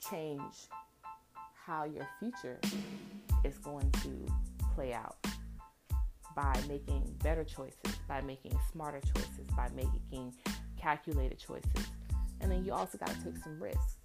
change 0.09 0.67
how 1.65 1.83
your 1.83 2.07
future 2.19 2.59
is 3.43 3.57
going 3.57 3.91
to 4.03 4.27
play 4.75 4.93
out 4.93 5.17
by 6.35 6.57
making 6.67 7.15
better 7.23 7.43
choices, 7.43 7.99
by 8.07 8.21
making 8.21 8.57
smarter 8.71 9.01
choices, 9.13 9.47
by 9.55 9.69
making 9.75 10.33
calculated 10.77 11.37
choices. 11.37 11.87
And 12.41 12.51
then 12.51 12.65
you 12.65 12.73
also 12.73 12.97
got 12.97 13.09
to 13.09 13.23
take 13.23 13.37
some 13.43 13.61
risks. 13.61 13.97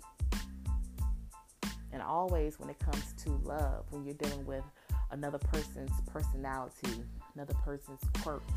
And 1.93 2.03
always, 2.03 2.59
when 2.59 2.69
it 2.71 2.79
comes 2.79 3.13
to 3.25 3.31
love, 3.45 3.85
when 3.91 4.05
you're 4.05 4.15
dealing 4.15 4.45
with 4.47 4.65
another 5.11 5.39
person's 5.39 5.93
personality, 6.07 7.03
another 7.35 7.55
person's 7.65 8.01
quirks, 8.21 8.53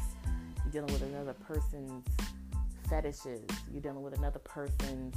you're 0.64 0.72
dealing 0.72 0.94
with 0.94 1.04
another 1.04 1.34
person's 1.34 2.06
fetishes, 2.92 3.42
you're 3.72 3.82
dealing 3.82 4.04
with 4.04 4.18
another 4.18 4.40
person's 4.40 5.16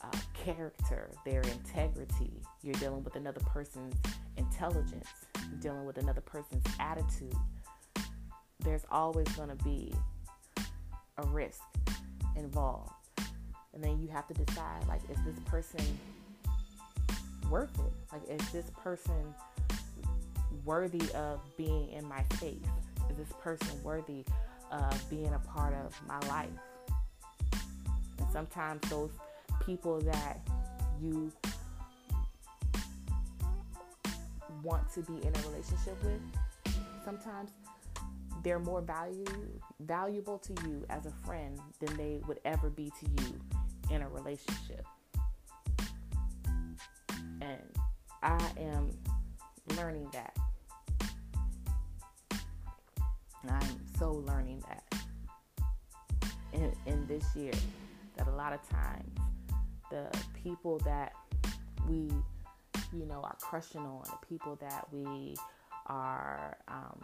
uh, 0.00 0.16
character, 0.32 1.10
their 1.26 1.42
integrity. 1.42 2.30
You're 2.62 2.74
dealing 2.74 3.02
with 3.02 3.16
another 3.16 3.40
person's 3.40 3.96
intelligence. 4.36 5.08
You're 5.50 5.60
dealing 5.60 5.86
with 5.86 5.98
another 5.98 6.20
person's 6.20 6.62
attitude. 6.78 7.34
There's 8.60 8.84
always 8.92 9.26
going 9.30 9.48
to 9.48 9.64
be 9.64 9.92
a 11.18 11.26
risk 11.26 11.62
involved. 12.36 12.92
And 13.74 13.82
then 13.82 13.98
you 13.98 14.06
have 14.08 14.28
to 14.28 14.34
decide 14.34 14.86
like, 14.86 15.00
is 15.10 15.18
this 15.26 15.38
person 15.46 15.80
worth 17.50 17.76
it? 17.80 17.92
Like, 18.12 18.22
is 18.30 18.52
this 18.52 18.70
person 18.80 19.34
worthy 20.64 21.02
of 21.14 21.40
being 21.56 21.90
in 21.90 22.06
my 22.06 22.22
space? 22.34 22.62
Is 23.10 23.16
this 23.16 23.32
person 23.42 23.82
worthy 23.82 24.24
of 24.70 25.10
being 25.10 25.34
a 25.34 25.40
part 25.40 25.74
of 25.74 25.92
my 26.06 26.20
life? 26.28 26.48
Sometimes 28.34 28.80
those 28.90 29.12
people 29.64 30.00
that 30.00 30.40
you 31.00 31.30
want 34.64 34.92
to 34.92 35.02
be 35.02 35.24
in 35.24 35.32
a 35.36 35.48
relationship 35.48 35.96
with, 36.02 36.20
sometimes 37.04 37.52
they're 38.42 38.58
more 38.58 38.80
value, 38.80 39.24
valuable 39.78 40.38
to 40.38 40.52
you 40.66 40.84
as 40.90 41.06
a 41.06 41.12
friend 41.24 41.60
than 41.78 41.96
they 41.96 42.20
would 42.26 42.40
ever 42.44 42.70
be 42.70 42.90
to 42.98 43.22
you 43.22 43.40
in 43.94 44.02
a 44.02 44.08
relationship. 44.08 44.84
And 47.40 47.62
I 48.20 48.44
am 48.58 48.90
learning 49.76 50.08
that. 50.12 50.36
And 53.42 53.50
I'm 53.52 53.80
so 53.96 54.10
learning 54.10 54.64
that 54.68 54.82
in, 56.52 56.72
in 56.86 57.06
this 57.06 57.24
year 57.36 57.52
that 58.16 58.28
a 58.28 58.30
lot 58.30 58.52
of 58.52 58.68
times 58.68 59.10
the 59.90 60.06
people 60.42 60.78
that 60.80 61.12
we, 61.88 62.10
you 62.92 63.06
know, 63.06 63.20
are 63.22 63.36
crushing 63.40 63.82
on, 63.82 64.02
the 64.04 64.26
people 64.26 64.56
that 64.60 64.86
we 64.92 65.36
are, 65.86 66.56
um, 66.68 67.00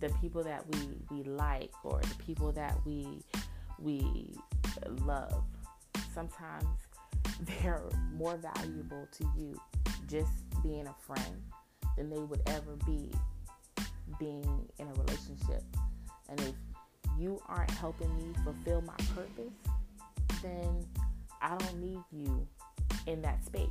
the 0.00 0.08
people 0.20 0.42
that 0.42 0.64
we, 0.72 0.78
we 1.10 1.22
like 1.24 1.72
or 1.84 2.00
the 2.00 2.24
people 2.24 2.52
that 2.52 2.74
we 2.84 3.22
we 3.80 4.34
love. 5.04 5.44
Sometimes 6.14 6.66
they're 7.62 7.82
more 8.14 8.36
valuable 8.36 9.08
to 9.12 9.30
you 9.36 9.58
just 10.06 10.32
being 10.62 10.86
a 10.86 10.94
friend 10.98 11.42
than 11.96 12.10
they 12.10 12.18
would 12.18 12.42
ever 12.46 12.76
be 12.86 13.10
being 14.18 14.68
in 14.78 14.86
a 14.86 14.92
relationship. 14.92 15.62
And 16.28 16.40
if 16.40 16.54
you 17.20 17.40
aren't 17.48 17.70
helping 17.72 18.14
me 18.16 18.32
fulfill 18.44 18.80
my 18.82 18.96
purpose, 19.14 19.52
then 20.42 20.86
I 21.42 21.56
don't 21.56 21.80
need 21.80 22.00
you 22.10 22.46
in 23.06 23.22
that 23.22 23.44
space. 23.44 23.68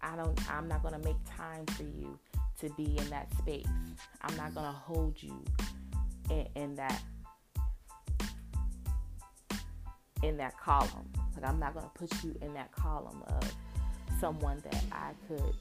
I 0.00 0.14
don't 0.14 0.38
I'm 0.50 0.68
not 0.68 0.82
going 0.82 0.94
to 0.94 1.00
make 1.00 1.16
time 1.36 1.66
for 1.66 1.82
you 1.82 2.18
to 2.60 2.70
be 2.70 2.96
in 2.96 3.10
that 3.10 3.32
space. 3.38 3.66
I'm 4.22 4.36
not 4.36 4.54
going 4.54 4.66
to 4.66 4.72
hold 4.72 5.20
you 5.20 5.42
in, 6.30 6.46
in 6.54 6.74
that 6.76 7.02
in 10.22 10.36
that 10.36 10.58
column. 10.58 11.10
Like 11.34 11.48
I'm 11.48 11.58
not 11.58 11.74
going 11.74 11.86
to 11.86 11.92
put 11.92 12.24
you 12.24 12.34
in 12.40 12.54
that 12.54 12.72
column 12.72 13.22
of 13.26 13.54
someone 14.20 14.62
that 14.70 14.82
I 14.92 15.12
could, 15.28 15.54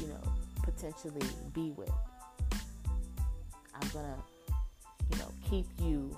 you 0.00 0.08
know, 0.08 0.32
potentially 0.62 1.26
be 1.52 1.70
with. 1.70 1.90
I'm 3.74 3.88
going 3.92 4.04
to, 4.04 4.33
keep 5.54 5.66
you 5.80 6.10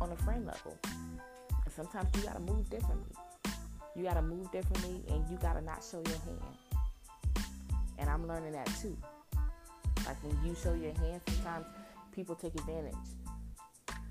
on 0.00 0.12
a 0.12 0.16
friend 0.16 0.46
level. 0.46 0.78
And 0.84 1.74
sometimes 1.74 2.08
you 2.14 2.22
gotta 2.22 2.38
move 2.38 2.70
differently. 2.70 3.12
You 3.96 4.04
gotta 4.04 4.22
move 4.22 4.52
differently 4.52 5.02
and 5.08 5.28
you 5.28 5.36
gotta 5.42 5.60
not 5.60 5.82
show 5.82 6.00
your 6.06 6.18
hand. 6.18 7.46
And 7.98 8.08
I'm 8.08 8.28
learning 8.28 8.52
that 8.52 8.70
too. 8.80 8.96
Like 10.06 10.22
when 10.22 10.38
you 10.46 10.54
show 10.54 10.74
your 10.74 10.94
hand, 10.94 11.22
sometimes 11.26 11.66
people 12.12 12.36
take 12.36 12.54
advantage. 12.54 12.94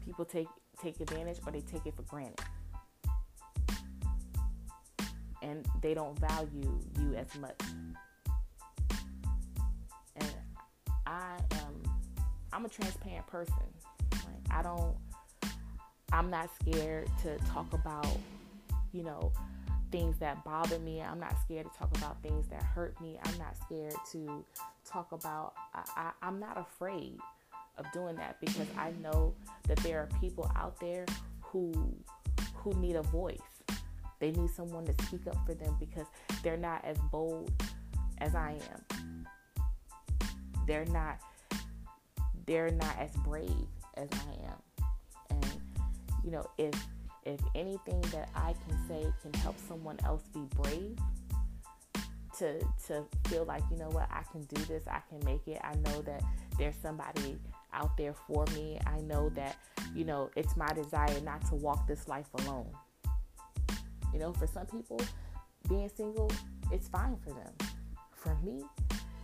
People 0.06 0.26
take 0.26 0.48
take 0.82 1.00
advantage 1.00 1.38
or 1.46 1.54
they 1.54 1.62
take 1.62 1.86
it 1.86 1.96
for 1.96 2.02
granted. 2.04 2.44
and 5.42 5.66
they 5.82 5.94
don't 5.94 6.18
value 6.20 6.80
you 6.98 7.16
as 7.16 7.28
much. 7.38 7.60
And 10.16 10.34
I 11.06 11.36
am 11.52 11.73
I'm 12.54 12.66
a 12.66 12.70
transparent 12.70 13.26
person. 13.28 13.54
Like 14.12 14.52
I 14.52 14.62
don't 14.62 14.96
I'm 16.12 16.30
not 16.30 16.50
scared 16.62 17.10
to 17.24 17.38
talk 17.50 17.74
about, 17.74 18.08
you 18.92 19.04
know, 19.04 19.32
things 19.92 20.18
that 20.20 20.44
bother 20.44 20.78
me. 20.80 21.02
I'm 21.02 21.20
not 21.20 21.36
scared 21.42 21.66
to 21.72 21.78
talk 21.78 21.96
about 21.98 22.22
things 22.22 22.48
that 22.50 22.62
hurt 22.62 23.00
me. 23.02 23.18
I'm 23.26 23.38
not 23.40 23.56
scared 23.66 23.96
to 24.12 24.46
talk 24.86 25.12
about 25.12 25.54
I, 25.74 25.84
I, 25.96 26.12
I'm 26.22 26.40
not 26.40 26.58
afraid 26.58 27.18
of 27.78 27.92
doing 27.92 28.16
that 28.18 28.40
because 28.40 28.68
I 28.78 28.92
know 29.02 29.34
that 29.68 29.78
there 29.78 30.00
are 30.00 30.10
people 30.20 30.52
out 30.56 30.80
there 30.80 31.06
who 31.42 31.74
who 32.56 32.74
need 32.76 32.96
a 32.96 33.02
voice. 33.02 33.40
They 34.20 34.32
need 34.32 34.52
someone 34.52 34.86
to 34.86 34.94
speak 35.06 35.26
up 35.28 35.38
for 35.46 35.56
them 35.56 35.76
because 35.80 36.06
they're 36.44 36.56
not 36.56 36.86
as 36.86 36.98
bold 37.12 37.52
as 38.20 38.36
I 38.36 38.58
am. 38.72 39.28
They're 40.66 40.86
not 40.86 41.20
they're 42.46 42.72
not 42.72 42.98
as 43.00 43.12
brave 43.18 43.68
as 43.96 44.10
I 44.12 44.46
am. 44.46 44.88
And 45.30 45.62
you 46.24 46.32
know, 46.32 46.46
if 46.58 46.74
if 47.26 47.40
anything 47.56 48.02
that 48.12 48.30
I 48.36 48.54
can 48.68 48.88
say 48.88 49.06
can 49.22 49.34
help 49.42 49.56
someone 49.68 49.98
else 50.04 50.24
be 50.34 50.42
brave 50.62 50.98
to 52.40 52.60
to 52.88 53.06
feel 53.28 53.46
like, 53.46 53.64
you 53.72 53.78
know 53.78 53.90
what, 53.90 54.08
I 54.12 54.24
can 54.32 54.44
do 54.44 54.62
this, 54.66 54.84
I 54.88 55.02
can 55.10 55.20
make 55.26 55.48
it. 55.48 55.62
I 55.64 55.76
know 55.76 56.02
that 56.02 56.24
there's 56.58 56.76
somebody 56.76 57.38
out 57.74 57.96
there 57.98 58.14
for 58.14 58.46
me. 58.56 58.80
I 58.86 59.00
know 59.02 59.30
that, 59.30 59.58
you 59.96 60.06
know, 60.06 60.30
it's 60.36 60.56
my 60.56 60.68
desire 60.74 61.20
not 61.22 61.46
to 61.48 61.56
walk 61.56 61.88
this 61.88 62.08
life 62.08 62.28
alone. 62.40 62.70
You 64.14 64.20
know, 64.20 64.34
for 64.34 64.48
some 64.48 64.66
people, 64.68 65.00
being 65.68 65.90
single, 65.96 66.32
it's 66.72 66.88
fine 66.88 67.18
for 67.18 67.32
them. 67.32 67.54
For 68.12 68.38
me, 68.44 68.64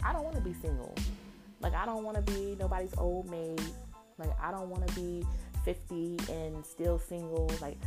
I 0.04 0.14
don't 0.14 0.24
want 0.24 0.36
to 0.36 0.42
be 0.42 0.54
single. 0.54 0.96
Like, 1.62 1.74
I 1.74 1.86
don't 1.86 2.04
want 2.04 2.18
to 2.18 2.34
be 2.34 2.56
nobody's 2.60 2.94
old 2.98 3.30
maid. 3.30 3.62
Like, 4.18 4.32
I 4.42 4.52
don't 4.52 4.70
want 4.70 4.88
to 4.88 4.96
be 4.96 5.26
50 5.66 6.18
and 6.32 6.66
still 6.66 7.00
single. 7.00 7.52
Like, 7.62 7.78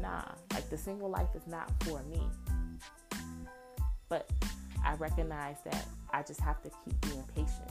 nah, 0.00 0.22
like, 0.52 0.68
the 0.70 0.78
single 0.78 1.08
life 1.08 1.28
is 1.34 1.46
not 1.46 1.70
for 1.84 2.02
me. 2.04 2.20
But 4.08 4.30
I 4.84 4.94
recognize 4.94 5.58
that 5.64 5.86
I 6.12 6.22
just 6.22 6.40
have 6.40 6.60
to 6.62 6.70
keep 6.84 7.00
being 7.02 7.24
patient. 7.34 7.70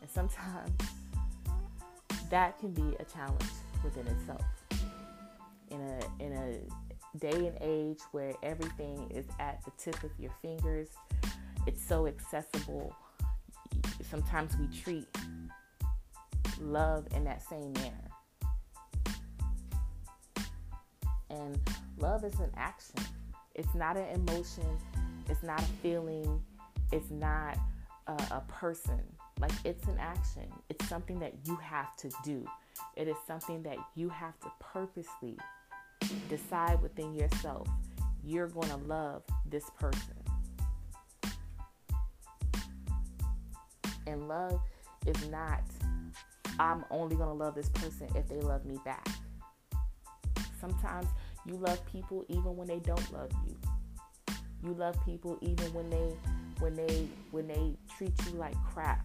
And 0.00 0.10
sometimes 0.10 0.70
that 2.30 2.58
can 2.58 2.70
be 2.72 2.96
a 3.00 3.04
challenge 3.04 3.50
within 3.82 4.06
itself. 4.06 4.44
In 5.70 5.80
a 5.80 6.24
in 6.24 6.32
a 6.32 7.18
day 7.18 7.46
and 7.46 7.56
age 7.60 7.98
where 8.12 8.34
everything 8.42 9.10
is 9.10 9.26
at 9.40 9.64
the 9.64 9.72
tip 9.78 10.02
of 10.04 10.10
your 10.18 10.32
fingers, 10.42 10.88
it's 11.66 11.84
so 11.84 12.06
accessible. 12.06 12.94
Sometimes 14.02 14.56
we 14.56 14.66
treat 14.68 15.06
love 16.60 17.06
in 17.14 17.24
that 17.24 17.42
same 17.42 17.72
manner. 17.72 18.10
And 21.30 21.58
love 21.98 22.24
is 22.24 22.38
an 22.40 22.50
action. 22.56 23.00
It's 23.54 23.74
not 23.74 23.96
an 23.96 24.08
emotion. 24.14 24.64
It's 25.28 25.42
not 25.42 25.60
a 25.60 25.66
feeling. 25.82 26.40
It's 26.92 27.10
not 27.10 27.58
a, 28.06 28.12
a 28.12 28.44
person. 28.48 29.02
Like 29.38 29.52
it's 29.64 29.86
an 29.86 29.98
action, 29.98 30.44
it's 30.70 30.88
something 30.88 31.18
that 31.18 31.34
you 31.44 31.56
have 31.56 31.94
to 31.96 32.10
do. 32.24 32.46
It 32.96 33.06
is 33.06 33.16
something 33.26 33.62
that 33.64 33.76
you 33.94 34.08
have 34.08 34.38
to 34.40 34.50
purposely 34.60 35.36
decide 36.30 36.80
within 36.80 37.14
yourself. 37.14 37.68
You're 38.24 38.48
going 38.48 38.68
to 38.68 38.76
love 38.76 39.22
this 39.48 39.68
person. 39.78 40.15
And 44.06 44.28
love 44.28 44.60
is 45.06 45.28
not, 45.28 45.62
I'm 46.58 46.84
only 46.90 47.16
going 47.16 47.28
to 47.28 47.34
love 47.34 47.54
this 47.54 47.68
person 47.70 48.08
if 48.14 48.28
they 48.28 48.40
love 48.40 48.64
me 48.64 48.78
back. 48.84 49.06
Sometimes 50.60 51.06
you 51.44 51.54
love 51.54 51.84
people 51.86 52.24
even 52.28 52.56
when 52.56 52.68
they 52.68 52.78
don't 52.80 53.12
love 53.12 53.30
you. 53.46 53.56
You 54.64 54.74
love 54.74 54.96
people 55.04 55.38
even 55.42 55.72
when 55.74 55.90
they 55.90 56.16
when 56.58 56.74
they 56.74 57.06
when 57.30 57.46
they 57.46 57.76
treat 57.96 58.12
you 58.26 58.38
like 58.38 58.56
crap. 58.72 59.04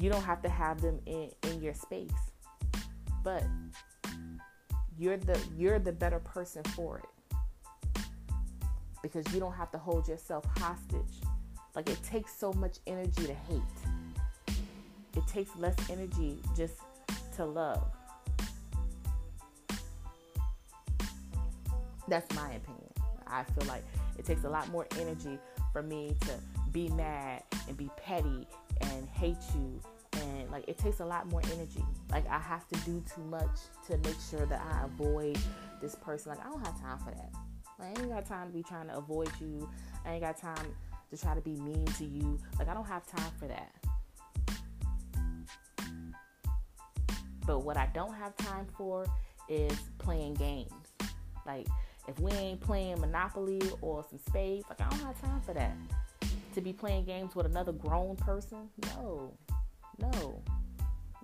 you 0.00 0.10
don't 0.10 0.24
have 0.24 0.42
to 0.42 0.48
have 0.48 0.80
them 0.80 1.00
in, 1.06 1.30
in 1.44 1.62
your 1.62 1.74
space 1.74 2.10
but 3.24 3.42
you're 4.98 5.16
the 5.16 5.40
you're 5.56 5.78
the 5.78 5.92
better 5.92 6.18
person 6.20 6.62
for 6.74 6.98
it 6.98 7.17
because 9.02 9.32
you 9.32 9.40
don't 9.40 9.52
have 9.52 9.70
to 9.72 9.78
hold 9.78 10.08
yourself 10.08 10.44
hostage. 10.58 11.20
Like 11.74 11.88
it 11.88 12.02
takes 12.02 12.34
so 12.34 12.52
much 12.54 12.78
energy 12.86 13.26
to 13.26 13.34
hate. 13.34 14.56
It 15.16 15.26
takes 15.26 15.54
less 15.56 15.76
energy 15.90 16.38
just 16.56 16.74
to 17.36 17.44
love. 17.44 17.84
That's 22.08 22.34
my 22.34 22.52
opinion. 22.52 22.92
I 23.26 23.44
feel 23.44 23.66
like 23.66 23.84
it 24.18 24.24
takes 24.24 24.44
a 24.44 24.48
lot 24.48 24.68
more 24.70 24.86
energy 24.98 25.38
for 25.72 25.82
me 25.82 26.16
to 26.22 26.32
be 26.72 26.88
mad 26.90 27.42
and 27.66 27.76
be 27.76 27.90
petty 27.96 28.46
and 28.80 29.08
hate 29.08 29.36
you. 29.54 29.80
And 30.14 30.50
like 30.50 30.66
it 30.66 30.78
takes 30.78 31.00
a 31.00 31.04
lot 31.04 31.28
more 31.28 31.42
energy. 31.52 31.84
Like 32.10 32.26
i 32.28 32.38
have 32.38 32.66
to 32.68 32.80
do 32.80 33.02
too 33.14 33.22
much 33.24 33.58
to 33.86 33.98
make 33.98 34.16
sure 34.30 34.46
that 34.46 34.60
i 34.72 34.84
avoid 34.84 35.38
this 35.80 35.94
person. 35.94 36.30
Like 36.30 36.44
i 36.44 36.48
don't 36.48 36.64
have 36.66 36.80
time 36.80 36.98
for 36.98 37.10
that 37.10 37.30
i 37.80 37.88
ain't 37.88 38.08
got 38.08 38.26
time 38.26 38.48
to 38.48 38.52
be 38.52 38.62
trying 38.62 38.88
to 38.88 38.96
avoid 38.96 39.30
you. 39.40 39.68
I 40.04 40.12
ain't 40.12 40.22
got 40.22 40.36
time 40.36 40.74
to 41.10 41.16
try 41.16 41.34
to 41.34 41.40
be 41.40 41.56
mean 41.56 41.84
to 41.84 42.04
you. 42.04 42.38
Like 42.58 42.68
i 42.68 42.74
don't 42.74 42.86
have 42.86 43.06
time 43.06 43.32
for 43.38 43.46
that. 43.48 43.72
But 47.46 47.60
what 47.60 47.76
i 47.76 47.88
don't 47.94 48.14
have 48.14 48.36
time 48.36 48.66
for 48.76 49.06
is 49.48 49.76
playing 49.98 50.34
games. 50.34 50.72
Like 51.46 51.66
if 52.06 52.18
we 52.20 52.32
ain't 52.32 52.60
playing 52.60 53.00
monopoly 53.00 53.60
or 53.80 54.04
some 54.08 54.18
spades 54.18 54.66
like 54.68 54.80
i 54.80 54.88
don't 54.88 55.00
have 55.00 55.20
time 55.20 55.40
for 55.42 55.54
that. 55.54 55.76
To 56.54 56.60
be 56.60 56.72
playing 56.72 57.04
games 57.04 57.36
with 57.36 57.46
another 57.46 57.72
grown 57.72 58.16
person? 58.16 58.68
No, 58.96 59.32
no, 60.00 60.42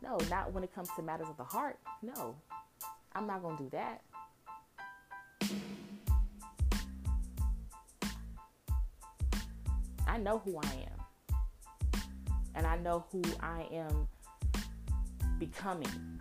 no, 0.03 0.19
not 0.31 0.53
when 0.53 0.63
it 0.63 0.73
comes 0.73 0.89
to 0.97 1.03
matters 1.03 1.29
of 1.29 1.37
the 1.37 1.45
heart. 1.45 1.79
No, 2.03 2.37
I'm 3.15 3.27
not 3.27 3.43
going 3.43 3.57
to 3.57 3.63
do 3.65 3.71
that. 3.71 4.03
I 10.07 10.19
know 10.19 10.41
who 10.45 10.59
I 10.59 10.87
am. 10.87 11.41
And 12.55 12.67
I 12.67 12.77
know 12.79 13.05
who 13.11 13.23
I 13.41 13.67
am 13.73 14.07
becoming. 15.39 16.21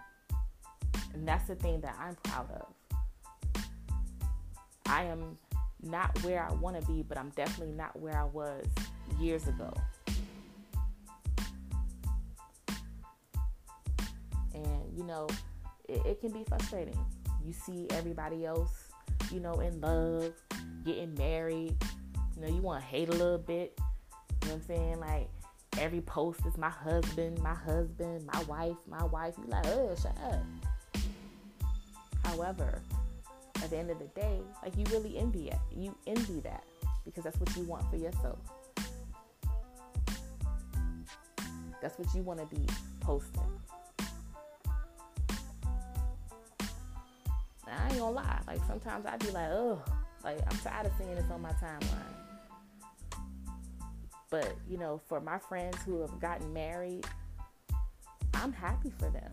And 1.13 1.27
that's 1.27 1.47
the 1.47 1.55
thing 1.55 1.81
that 1.81 1.95
I'm 1.99 2.15
proud 2.23 2.49
of. 2.51 2.73
I 4.87 5.03
am 5.03 5.37
not 5.81 6.21
where 6.23 6.43
I 6.43 6.53
want 6.53 6.79
to 6.79 6.87
be, 6.87 7.03
but 7.03 7.17
I'm 7.17 7.29
definitely 7.31 7.75
not 7.75 7.99
where 7.99 8.17
I 8.17 8.23
was 8.23 8.65
years 9.19 9.47
ago. 9.47 9.73
And, 14.53 14.97
you 14.97 15.03
know, 15.03 15.27
it, 15.89 16.01
it 16.05 16.21
can 16.21 16.31
be 16.31 16.43
frustrating. 16.43 16.97
You 17.45 17.53
see 17.53 17.87
everybody 17.91 18.45
else, 18.45 18.89
you 19.31 19.39
know, 19.39 19.53
in 19.55 19.81
love, 19.81 20.33
getting 20.85 21.13
married. 21.15 21.75
You 22.35 22.41
know, 22.41 22.47
you 22.47 22.61
want 22.61 22.81
to 22.81 22.87
hate 22.87 23.09
a 23.09 23.13
little 23.13 23.37
bit. 23.37 23.79
You 23.79 24.49
know 24.49 24.55
what 24.55 24.61
I'm 24.61 24.61
saying? 24.63 24.99
Like, 24.99 25.29
every 25.79 26.01
post 26.01 26.45
is 26.45 26.57
my 26.57 26.69
husband, 26.69 27.39
my 27.39 27.53
husband, 27.53 28.25
my 28.31 28.43
wife, 28.43 28.75
my 28.87 29.03
wife. 29.03 29.35
You 29.37 29.45
like, 29.49 29.65
oh, 29.67 29.95
shut 30.01 30.17
up. 30.23 30.43
However, 32.25 32.81
at 33.63 33.69
the 33.69 33.77
end 33.77 33.89
of 33.89 33.99
the 33.99 34.07
day, 34.07 34.39
like 34.63 34.75
you 34.77 34.85
really 34.91 35.17
envy 35.17 35.49
it. 35.49 35.59
You 35.75 35.95
envy 36.07 36.39
that 36.41 36.63
because 37.05 37.23
that's 37.23 37.39
what 37.39 37.55
you 37.55 37.63
want 37.63 37.89
for 37.89 37.97
yourself. 37.97 38.39
That's 41.81 41.97
what 41.99 42.13
you 42.15 42.21
want 42.21 42.39
to 42.39 42.55
be 42.55 42.65
posting. 43.01 43.41
I 47.67 47.87
ain't 47.87 47.99
gonna 47.99 48.11
lie. 48.11 48.39
Like 48.47 48.59
sometimes 48.67 49.05
I'd 49.05 49.19
be 49.19 49.31
like, 49.31 49.49
oh, 49.51 49.81
like 50.23 50.39
I'm 50.49 50.57
tired 50.59 50.85
of 50.85 50.91
seeing 50.97 51.15
this 51.15 51.29
on 51.31 51.41
my 51.41 51.51
timeline. 51.53 52.22
But 54.33 54.55
you 54.67 54.79
know, 54.79 54.99
for 55.05 55.21
my 55.21 55.37
friends 55.37 55.77
who 55.85 56.01
have 56.01 56.19
gotten 56.19 56.51
married, 56.51 57.05
I'm 58.33 58.51
happy 58.51 58.91
for 58.97 59.11
them. 59.11 59.31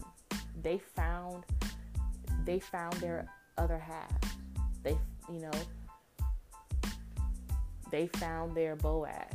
They 0.60 0.76
found 0.76 1.44
they 2.44 2.58
found 2.60 2.92
their 2.96 3.26
other 3.56 3.78
half. 3.78 4.12
They, 4.82 4.98
you 5.32 5.40
know, 5.40 5.50
they 7.90 8.08
found 8.08 8.54
their 8.54 8.76
Boaz. 8.76 9.32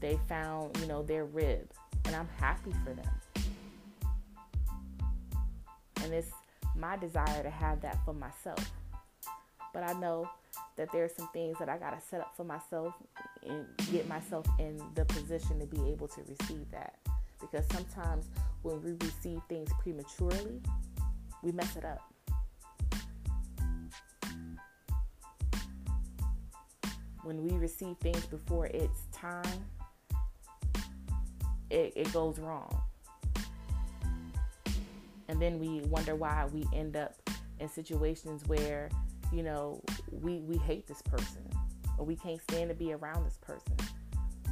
They 0.00 0.20
found, 0.28 0.76
you 0.80 0.86
know, 0.86 1.02
their 1.02 1.24
rib 1.24 1.70
and 2.04 2.14
I'm 2.14 2.28
happy 2.36 2.74
for 2.84 2.92
them. 2.92 3.46
And 6.04 6.12
it's 6.12 6.30
my 6.76 6.98
desire 6.98 7.42
to 7.42 7.50
have 7.50 7.80
that 7.80 7.96
for 8.04 8.12
myself. 8.12 8.70
But 9.72 9.82
I 9.82 9.92
know 9.94 10.28
that 10.76 10.90
there 10.92 11.04
are 11.04 11.08
some 11.08 11.28
things 11.32 11.58
that 11.58 11.68
I 11.68 11.76
got 11.76 11.90
to 11.90 12.00
set 12.08 12.20
up 12.20 12.36
for 12.36 12.44
myself 12.44 12.94
and 13.46 13.66
get 13.92 14.08
myself 14.08 14.46
in 14.58 14.80
the 14.94 15.04
position 15.04 15.58
to 15.60 15.66
be 15.66 15.90
able 15.90 16.08
to 16.08 16.20
receive 16.22 16.70
that. 16.72 16.96
Because 17.40 17.64
sometimes 17.72 18.26
when 18.62 18.82
we 18.82 18.92
receive 18.92 19.40
things 19.48 19.70
prematurely, 19.80 20.60
we 21.42 21.52
mess 21.52 21.76
it 21.76 21.84
up. 21.84 22.00
When 27.22 27.42
we 27.42 27.56
receive 27.58 27.96
things 27.98 28.24
before 28.26 28.66
it's 28.66 29.02
time, 29.12 29.64
it, 31.70 31.92
it 31.94 32.12
goes 32.12 32.38
wrong. 32.38 32.82
And 35.28 35.40
then 35.40 35.60
we 35.60 35.80
wonder 35.82 36.16
why 36.16 36.46
we 36.52 36.66
end 36.74 36.96
up 36.96 37.14
in 37.60 37.68
situations 37.68 38.42
where, 38.46 38.90
you 39.32 39.42
know, 39.42 39.82
we, 40.10 40.40
we 40.40 40.56
hate 40.58 40.86
this 40.86 41.02
person 41.02 41.42
or 41.98 42.04
we 42.04 42.16
can't 42.16 42.40
stand 42.42 42.68
to 42.70 42.74
be 42.74 42.92
around 42.92 43.24
this 43.24 43.38
person. 43.38 43.76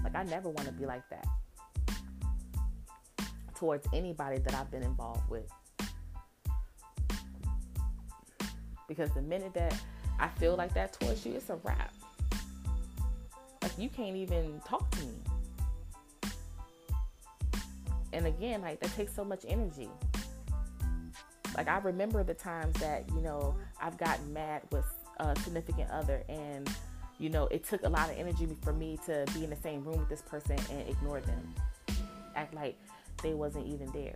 Like, 0.04 0.14
I 0.14 0.22
never 0.24 0.48
want 0.48 0.66
to 0.68 0.72
be 0.72 0.86
like 0.86 1.08
that 1.10 1.26
towards 3.54 3.88
anybody 3.92 4.38
that 4.38 4.54
I've 4.54 4.70
been 4.70 4.84
involved 4.84 5.28
with. 5.28 5.50
Because 8.86 9.10
the 9.10 9.22
minute 9.22 9.52
that 9.54 9.74
I 10.20 10.28
feel 10.28 10.56
like 10.56 10.72
that 10.74 10.92
towards 10.98 11.26
you, 11.26 11.32
it's 11.34 11.50
a 11.50 11.56
wrap. 11.56 11.92
Like, 13.62 13.76
you 13.76 13.88
can't 13.88 14.16
even 14.16 14.60
talk 14.66 14.88
to 14.92 15.04
me. 15.04 15.14
And 18.12 18.26
again, 18.26 18.62
like, 18.62 18.80
that 18.80 18.94
takes 18.94 19.14
so 19.14 19.24
much 19.24 19.44
energy. 19.46 19.88
Like 21.58 21.66
I 21.66 21.78
remember 21.78 22.22
the 22.22 22.34
times 22.34 22.78
that 22.78 23.02
you 23.12 23.20
know 23.20 23.56
I've 23.82 23.98
gotten 23.98 24.32
mad 24.32 24.62
with 24.70 24.84
a 25.16 25.34
significant 25.40 25.90
other, 25.90 26.22
and 26.28 26.70
you 27.18 27.30
know 27.30 27.48
it 27.48 27.64
took 27.64 27.82
a 27.82 27.88
lot 27.88 28.08
of 28.08 28.16
energy 28.16 28.46
for 28.62 28.72
me 28.72 28.96
to 29.06 29.26
be 29.34 29.42
in 29.42 29.50
the 29.50 29.56
same 29.56 29.82
room 29.82 29.98
with 29.98 30.08
this 30.08 30.22
person 30.22 30.56
and 30.70 30.88
ignore 30.88 31.20
them, 31.20 31.52
act 32.36 32.54
like 32.54 32.78
they 33.24 33.34
wasn't 33.34 33.66
even 33.66 33.90
there. 33.90 34.14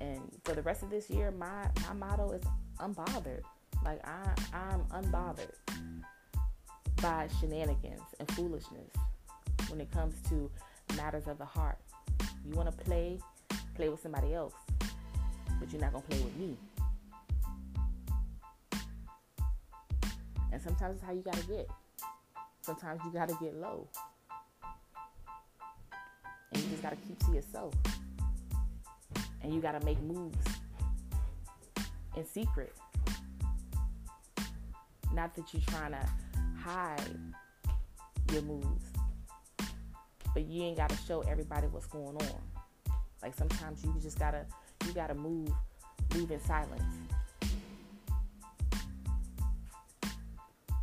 And 0.00 0.20
for 0.44 0.54
the 0.54 0.62
rest 0.62 0.84
of 0.84 0.90
this 0.90 1.10
year, 1.10 1.32
my 1.32 1.66
my 1.88 1.94
motto 1.94 2.30
is 2.30 2.42
unbothered. 2.78 3.42
Like 3.84 4.00
I 4.06 4.32
I'm 4.52 4.84
unbothered 5.02 5.56
by 7.02 7.28
shenanigans 7.40 8.00
and 8.20 8.30
foolishness 8.30 8.92
when 9.66 9.80
it 9.80 9.90
comes 9.90 10.14
to 10.28 10.48
matters 10.96 11.26
of 11.26 11.38
the 11.38 11.44
heart. 11.44 11.78
You 12.46 12.54
want 12.54 12.70
to 12.70 12.84
play, 12.84 13.18
play 13.74 13.88
with 13.88 14.00
somebody 14.00 14.34
else 14.34 14.54
but 15.64 15.72
you're 15.72 15.80
not 15.80 15.92
going 15.92 16.02
to 16.04 16.10
play 16.10 16.20
with 16.20 16.36
me. 16.36 16.56
And 20.52 20.60
sometimes 20.60 20.96
it's 20.96 21.04
how 21.04 21.12
you 21.12 21.22
got 21.22 21.34
to 21.34 21.46
get. 21.46 21.68
Sometimes 22.60 23.00
you 23.04 23.10
got 23.10 23.28
to 23.30 23.36
get 23.40 23.54
low. 23.56 23.88
And 26.52 26.62
you 26.62 26.68
just 26.68 26.82
got 26.82 26.90
to 26.90 26.96
keep 26.96 27.18
to 27.20 27.32
yourself. 27.32 27.72
And 29.42 29.54
you 29.54 29.60
got 29.62 29.78
to 29.78 29.84
make 29.86 30.00
moves 30.02 30.36
in 32.16 32.26
secret. 32.26 32.74
Not 35.14 35.34
that 35.34 35.52
you're 35.54 35.62
trying 35.68 35.92
to 35.92 36.08
hide 36.58 37.18
your 38.32 38.42
moves, 38.42 38.84
but 40.34 40.44
you 40.44 40.62
ain't 40.62 40.76
got 40.76 40.90
to 40.90 40.96
show 41.06 41.22
everybody 41.22 41.68
what's 41.68 41.86
going 41.86 42.16
on. 42.16 42.53
Like 43.24 43.34
sometimes 43.34 43.82
you 43.82 43.94
just 44.02 44.18
got 44.18 44.32
to 44.32 44.44
you 44.86 44.92
got 44.92 45.06
to 45.06 45.14
move, 45.14 45.48
move 46.14 46.30
in 46.30 46.38
silence. 46.40 46.82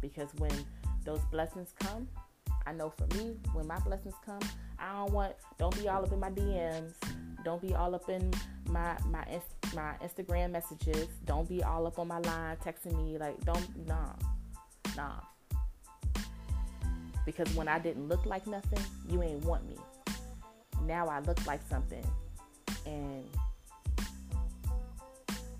Because 0.02 0.30
when 0.40 0.52
those 1.06 1.20
blessings 1.26 1.76
come, 1.80 2.08
I 2.66 2.74
know 2.74 2.90
for 2.90 3.06
me, 3.16 3.36
when 3.54 3.68
my 3.68 3.78
blessings 3.82 4.16
come, 4.26 4.40
I 4.80 4.92
don't 4.92 5.12
want, 5.14 5.36
don't 5.60 5.80
be 5.80 5.88
all 5.88 6.04
up 6.04 6.12
in 6.12 6.20
my 6.20 6.32
DMs. 6.32 6.94
Don't 7.46 7.62
be 7.62 7.76
all 7.76 7.94
up 7.94 8.10
in 8.10 8.34
my 8.68 8.98
my 9.08 9.24
my 9.76 9.94
Instagram 10.04 10.50
messages. 10.50 11.10
Don't 11.26 11.48
be 11.48 11.62
all 11.62 11.86
up 11.86 12.00
on 12.00 12.08
my 12.08 12.20
line 12.22 12.58
texting 12.58 12.98
me 12.98 13.20
like 13.20 13.40
don't 13.46 13.88
nah 13.88 14.14
nah. 14.96 15.20
Because 17.24 17.54
when 17.54 17.68
I 17.68 17.78
didn't 17.78 18.08
look 18.08 18.26
like 18.26 18.48
nothing, 18.48 18.84
you 19.08 19.22
ain't 19.22 19.46
want 19.46 19.68
me. 19.68 19.78
Now 20.86 21.08
I 21.08 21.20
look 21.20 21.46
like 21.46 21.62
something, 21.70 22.04
and 22.86 23.26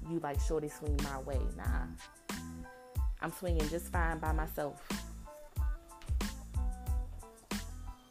you 0.10 0.20
like 0.20 0.40
shorty 0.40 0.70
swing 0.70 1.00
my 1.04 1.20
way. 1.20 1.40
Nah. 1.56 1.86
I'm 3.22 3.32
swinging 3.32 3.68
just 3.70 3.92
fine 3.92 4.18
by 4.18 4.32
myself. 4.32 4.82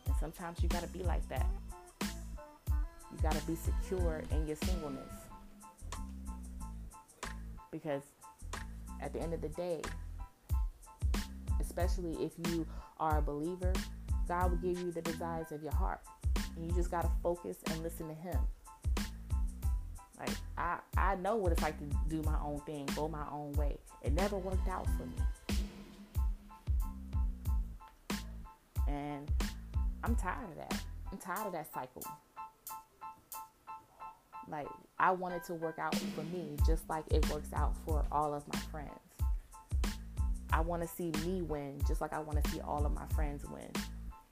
And 0.06 0.14
sometimes 0.18 0.62
you 0.62 0.68
got 0.68 0.82
to 0.82 0.88
be 0.88 1.02
like 1.02 1.28
that. 1.28 1.46
You 2.00 3.18
got 3.22 3.32
to 3.32 3.46
be 3.46 3.56
secure 3.56 4.22
in 4.30 4.46
your 4.46 4.56
singleness. 4.56 5.12
Because 7.72 8.02
at 9.02 9.12
the 9.12 9.20
end 9.20 9.34
of 9.34 9.40
the 9.40 9.48
day, 9.48 9.82
especially 11.60 12.24
if 12.24 12.32
you 12.48 12.66
are 12.98 13.18
a 13.18 13.22
believer, 13.22 13.72
God 14.28 14.50
will 14.50 14.58
give 14.58 14.78
you 14.80 14.92
the 14.92 15.02
desires 15.02 15.50
of 15.50 15.62
your 15.62 15.74
heart. 15.74 16.00
And 16.56 16.64
you 16.66 16.72
just 16.76 16.90
got 16.90 17.02
to 17.02 17.10
focus 17.22 17.58
and 17.70 17.82
listen 17.82 18.08
to 18.08 18.14
Him. 18.14 18.38
Like 20.20 20.36
I, 20.58 20.78
I 20.96 21.14
know 21.16 21.36
what 21.36 21.52
it's 21.52 21.62
like 21.62 21.78
to 21.78 21.96
do 22.08 22.22
my 22.22 22.38
own 22.44 22.60
thing, 22.60 22.86
go 22.94 23.08
my 23.08 23.24
own 23.32 23.52
way. 23.52 23.78
It 24.02 24.12
never 24.12 24.36
worked 24.36 24.68
out 24.68 24.86
for 24.86 25.06
me. 25.06 25.16
And 28.86 29.30
I'm 30.04 30.14
tired 30.14 30.50
of 30.50 30.56
that. 30.56 30.82
I'm 31.10 31.18
tired 31.18 31.46
of 31.46 31.52
that 31.52 31.72
cycle. 31.72 32.02
Like 34.48 34.68
I 34.98 35.10
want 35.12 35.34
it 35.34 35.44
to 35.44 35.54
work 35.54 35.78
out 35.78 35.94
for 35.94 36.22
me 36.24 36.56
just 36.66 36.88
like 36.90 37.04
it 37.10 37.26
works 37.30 37.52
out 37.54 37.74
for 37.86 38.04
all 38.12 38.34
of 38.34 38.46
my 38.52 38.58
friends. 38.70 38.90
I 40.52 40.60
want 40.60 40.82
to 40.82 40.88
see 40.88 41.12
me 41.24 41.42
win 41.42 41.80
just 41.86 42.00
like 42.00 42.12
I 42.12 42.18
want 42.18 42.42
to 42.42 42.50
see 42.50 42.60
all 42.60 42.84
of 42.84 42.92
my 42.92 43.06
friends 43.14 43.44
win. 43.48 43.70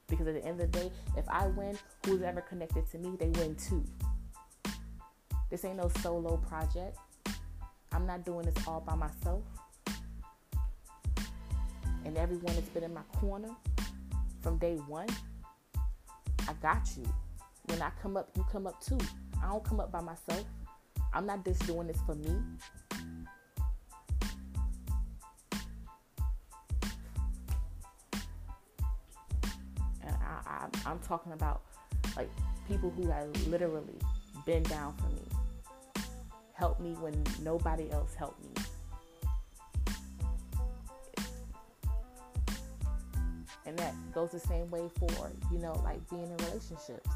Because 0.08 0.26
at 0.26 0.34
the 0.34 0.44
end 0.44 0.60
of 0.60 0.72
the 0.72 0.78
day, 0.78 0.90
if 1.16 1.24
I 1.28 1.46
win, 1.48 1.78
who's 2.04 2.22
ever 2.22 2.40
connected 2.40 2.90
to 2.90 2.98
me, 2.98 3.16
they 3.18 3.28
win 3.28 3.54
too. 3.54 3.84
This 5.50 5.64
ain't 5.64 5.76
no 5.76 5.90
solo 6.02 6.36
project. 6.36 6.98
I'm 7.92 8.06
not 8.06 8.24
doing 8.24 8.44
this 8.44 8.66
all 8.66 8.80
by 8.80 8.94
myself. 8.94 9.42
And 12.04 12.18
everyone 12.18 12.54
that's 12.54 12.68
been 12.68 12.84
in 12.84 12.92
my 12.92 13.02
corner 13.16 13.48
from 14.42 14.58
day 14.58 14.76
one, 14.86 15.08
I 16.46 16.52
got 16.60 16.86
you. 16.96 17.04
When 17.66 17.80
I 17.80 17.90
come 18.02 18.16
up, 18.18 18.28
you 18.36 18.44
come 18.52 18.66
up 18.66 18.82
too. 18.84 18.98
I 19.42 19.48
don't 19.48 19.64
come 19.64 19.80
up 19.80 19.90
by 19.90 20.00
myself. 20.00 20.44
I'm 21.14 21.24
not 21.26 21.44
just 21.44 21.66
doing 21.66 21.86
this 21.86 22.00
for 22.04 22.14
me. 22.14 22.30
And 30.02 30.14
I, 30.22 30.40
I, 30.46 30.68
I'm 30.84 30.98
talking 30.98 31.32
about 31.32 31.62
like 32.16 32.30
people 32.66 32.90
who 32.90 33.10
have 33.10 33.34
literally 33.46 33.98
been 34.44 34.62
down 34.64 34.94
for 34.96 35.08
me 35.08 35.37
help 36.58 36.80
me 36.80 36.90
when 36.94 37.14
nobody 37.42 37.88
else 37.92 38.14
helped 38.14 38.42
me. 38.42 38.50
And 43.64 43.78
that 43.78 43.94
goes 44.12 44.32
the 44.32 44.40
same 44.40 44.68
way 44.70 44.88
for, 44.98 45.30
you 45.52 45.58
know, 45.58 45.80
like 45.84 46.00
being 46.10 46.24
in 46.24 46.36
relationships. 46.46 47.08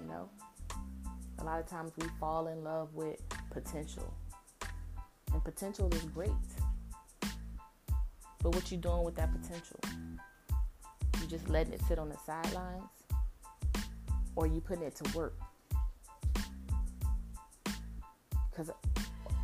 You 0.00 0.06
know, 0.08 0.30
a 1.40 1.44
lot 1.44 1.60
of 1.60 1.66
times 1.66 1.92
we 1.98 2.06
fall 2.18 2.46
in 2.46 2.64
love 2.64 2.94
with 2.94 3.20
potential. 3.50 4.14
And 5.34 5.44
potential 5.44 5.92
is 5.92 6.04
great. 6.04 6.30
But 8.42 8.54
what 8.54 8.70
you 8.70 8.78
doing 8.78 9.02
with 9.02 9.16
that 9.16 9.30
potential? 9.32 9.80
You 11.26 11.38
just 11.38 11.48
letting 11.48 11.72
it 11.72 11.80
sit 11.88 11.98
on 11.98 12.08
the 12.08 12.16
sidelines 12.24 12.84
or 14.36 14.46
you 14.46 14.60
putting 14.60 14.84
it 14.84 14.94
to 14.96 15.16
work? 15.16 15.34
Because 18.50 18.70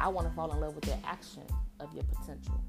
I 0.00 0.08
want 0.08 0.28
to 0.28 0.34
fall 0.34 0.52
in 0.52 0.60
love 0.60 0.74
with 0.74 0.84
the 0.84 0.96
action 1.06 1.42
of 1.80 1.92
your 1.94 2.04
potential. 2.04 2.60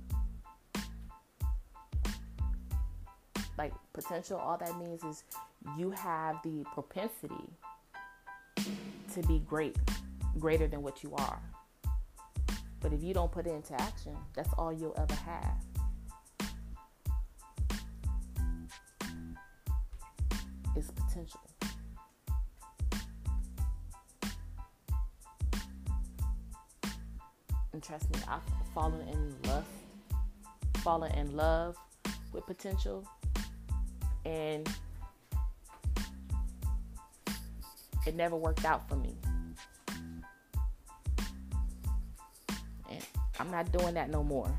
Like 3.58 3.74
potential, 3.94 4.38
all 4.38 4.58
that 4.58 4.78
means 4.80 5.04
is 5.04 5.24
you 5.78 5.92
have 5.92 6.38
the 6.44 6.66
propensity 6.74 7.50
to 8.58 9.22
be 9.28 9.40
great, 9.40 9.78
greater 10.40 10.68
than 10.68 10.82
what 10.82 11.04
you 11.04 11.14
are. 11.16 11.42
But 12.82 12.94
if 12.94 13.04
you 13.04 13.14
don't 13.14 13.32
put 13.32 13.46
it 13.46 13.52
into 13.52 13.80
action, 13.80 14.18
that's 14.36 14.50
all 14.58 14.74
you'll 14.74 14.96
ever 14.98 15.16
have. 15.16 15.73
its 20.76 20.92
potential. 20.92 21.42
And 27.72 27.82
trust 27.82 28.14
me, 28.14 28.20
I've 28.28 28.42
fallen 28.74 29.08
in 29.08 29.36
love. 29.50 29.66
fallen 30.84 31.12
in 31.14 31.36
love 31.36 31.78
with 32.34 32.46
potential, 32.46 33.08
and 34.26 34.68
it 38.06 38.16
never 38.16 38.36
worked 38.36 38.66
out 38.66 38.88
for 38.90 38.98
me. 38.98 39.16
And 42.90 43.06
I'm 43.40 43.50
not 43.50 43.72
doing 43.72 43.94
that 43.94 44.10
no 44.10 44.24
more. 44.24 44.52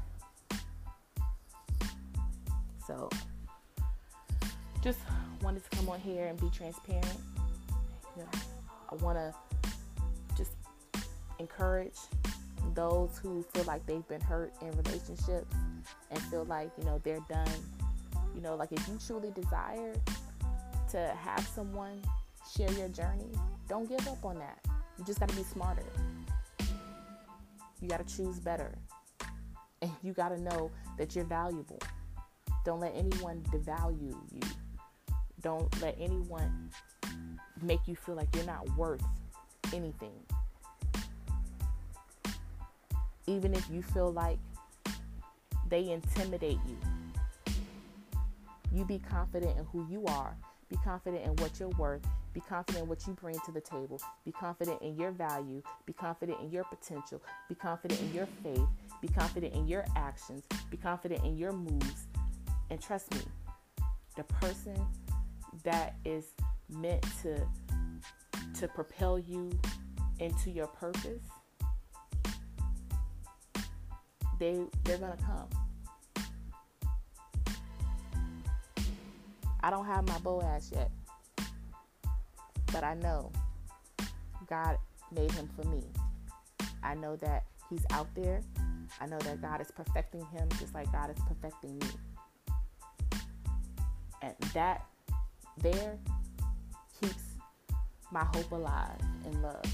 So 2.86 3.10
just 4.82 4.98
wanted 5.44 5.62
to 5.70 5.76
come 5.76 5.90
on 5.90 6.00
here 6.00 6.24
and 6.24 6.40
be 6.40 6.48
transparent. 6.48 7.18
You 8.16 8.22
know, 8.22 8.28
I 8.90 8.94
want 8.96 9.18
to 9.18 9.34
just 10.36 10.52
encourage 11.38 11.98
those 12.74 13.18
who 13.22 13.44
feel 13.52 13.64
like 13.64 13.84
they've 13.84 14.06
been 14.08 14.22
hurt 14.22 14.54
in 14.62 14.70
relationships 14.70 15.54
and 16.10 16.20
feel 16.22 16.44
like, 16.44 16.70
you 16.78 16.84
know, 16.84 16.98
they're 17.04 17.24
done. 17.28 17.46
You 18.34 18.40
know, 18.40 18.56
like 18.56 18.72
if 18.72 18.88
you 18.88 18.98
truly 19.06 19.32
desire 19.32 19.94
to 20.90 21.14
have 21.20 21.46
someone 21.54 22.00
share 22.56 22.72
your 22.72 22.88
journey, 22.88 23.30
don't 23.68 23.86
give 23.86 24.06
up 24.08 24.24
on 24.24 24.38
that. 24.38 24.58
You 24.98 25.04
just 25.04 25.20
got 25.20 25.28
to 25.28 25.36
be 25.36 25.42
smarter. 25.42 25.84
You 27.82 27.88
got 27.88 28.06
to 28.06 28.16
choose 28.16 28.38
better. 28.40 28.74
And 29.82 29.90
you 30.02 30.14
got 30.14 30.30
to 30.30 30.40
know 30.40 30.70
that 30.96 31.14
you're 31.14 31.26
valuable. 31.26 31.78
Don't 32.64 32.80
let 32.80 32.94
anyone 32.96 33.42
devalue 33.52 34.16
you. 34.32 34.40
Don't 35.44 35.80
let 35.82 35.94
anyone 36.00 36.70
make 37.60 37.86
you 37.86 37.94
feel 37.94 38.14
like 38.14 38.34
you're 38.34 38.46
not 38.46 38.66
worth 38.78 39.04
anything. 39.74 40.18
Even 43.26 43.52
if 43.52 43.68
you 43.70 43.82
feel 43.82 44.10
like 44.10 44.38
they 45.68 45.90
intimidate 45.90 46.58
you, 46.66 46.78
you 48.72 48.86
be 48.86 48.98
confident 48.98 49.58
in 49.58 49.66
who 49.66 49.86
you 49.90 50.06
are, 50.06 50.34
be 50.70 50.76
confident 50.82 51.22
in 51.24 51.36
what 51.36 51.60
you're 51.60 51.68
worth, 51.70 52.00
be 52.32 52.40
confident 52.40 52.84
in 52.84 52.88
what 52.88 53.06
you 53.06 53.12
bring 53.12 53.38
to 53.44 53.52
the 53.52 53.60
table, 53.60 54.00
be 54.24 54.32
confident 54.32 54.80
in 54.80 54.96
your 54.96 55.10
value, 55.10 55.62
be 55.84 55.92
confident 55.92 56.40
in 56.40 56.50
your 56.50 56.64
potential, 56.64 57.22
be 57.50 57.54
confident 57.54 58.00
in 58.00 58.14
your 58.14 58.26
faith, 58.42 58.66
be 59.02 59.08
confident 59.08 59.54
in 59.54 59.68
your 59.68 59.84
actions, 59.94 60.44
be 60.70 60.78
confident 60.78 61.22
in 61.22 61.36
your 61.36 61.52
moves. 61.52 62.06
And 62.70 62.80
trust 62.80 63.14
me, 63.14 63.20
the 64.16 64.24
person 64.24 64.74
that 65.64 65.96
is 66.04 66.26
meant 66.68 67.04
to 67.22 67.40
to 68.60 68.68
propel 68.68 69.18
you 69.18 69.50
into 70.20 70.50
your 70.50 70.66
purpose, 70.68 71.22
they 74.38 74.60
they're 74.84 74.98
gonna 74.98 75.16
come. 75.16 75.48
I 79.62 79.70
don't 79.70 79.86
have 79.86 80.06
my 80.06 80.18
Boaz 80.18 80.70
yet, 80.72 80.90
but 82.70 82.84
I 82.84 82.94
know 82.94 83.32
God 84.46 84.76
made 85.10 85.32
him 85.32 85.48
for 85.56 85.66
me. 85.68 85.82
I 86.82 86.94
know 86.94 87.16
that 87.16 87.44
he's 87.70 87.84
out 87.90 88.14
there. 88.14 88.42
I 89.00 89.06
know 89.06 89.18
that 89.20 89.40
God 89.40 89.60
is 89.62 89.70
perfecting 89.70 90.24
him 90.26 90.48
just 90.60 90.74
like 90.74 90.92
God 90.92 91.10
is 91.10 91.16
perfecting 91.26 91.78
me. 91.78 91.86
And 94.20 94.34
that 94.52 94.84
there 95.58 95.98
keeps 97.00 97.22
my 98.10 98.24
hope 98.24 98.52
alive 98.52 98.98
in 99.24 99.42
love. 99.42 99.64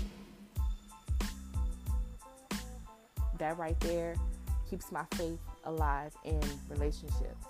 That 3.38 3.58
right 3.58 3.78
there 3.80 4.14
keeps 4.68 4.92
my 4.92 5.04
faith 5.14 5.40
alive 5.64 6.14
in 6.24 6.40
relationships. 6.68 7.46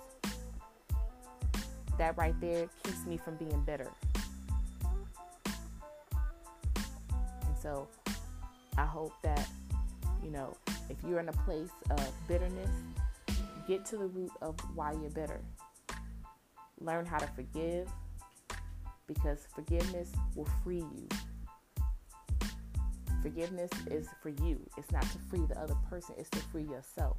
That 1.97 2.17
right 2.17 2.39
there 2.41 2.67
keeps 2.83 3.05
me 3.05 3.17
from 3.17 3.35
being 3.35 3.61
bitter. 3.63 3.89
And 7.45 7.57
so 7.61 7.87
I 8.77 8.85
hope 8.85 9.13
that, 9.23 9.47
you 10.23 10.31
know, 10.31 10.55
if 10.89 10.97
you're 11.07 11.19
in 11.19 11.29
a 11.29 11.33
place 11.33 11.71
of 11.89 12.27
bitterness, 12.27 12.69
get 13.67 13.85
to 13.85 13.97
the 13.97 14.07
root 14.07 14.31
of 14.41 14.55
why 14.75 14.93
you're 14.93 15.09
bitter. 15.09 15.41
Learn 16.79 17.05
how 17.05 17.19
to 17.19 17.27
forgive 17.27 17.87
because 19.13 19.47
forgiveness 19.53 20.11
will 20.35 20.47
free 20.63 20.77
you. 20.95 21.07
Forgiveness 23.21 23.69
is 23.89 24.07
for 24.21 24.29
you. 24.29 24.59
It's 24.77 24.91
not 24.91 25.03
to 25.03 25.17
free 25.29 25.45
the 25.47 25.59
other 25.59 25.75
person, 25.89 26.15
it's 26.17 26.29
to 26.31 26.39
free 26.51 26.63
yourself. 26.63 27.17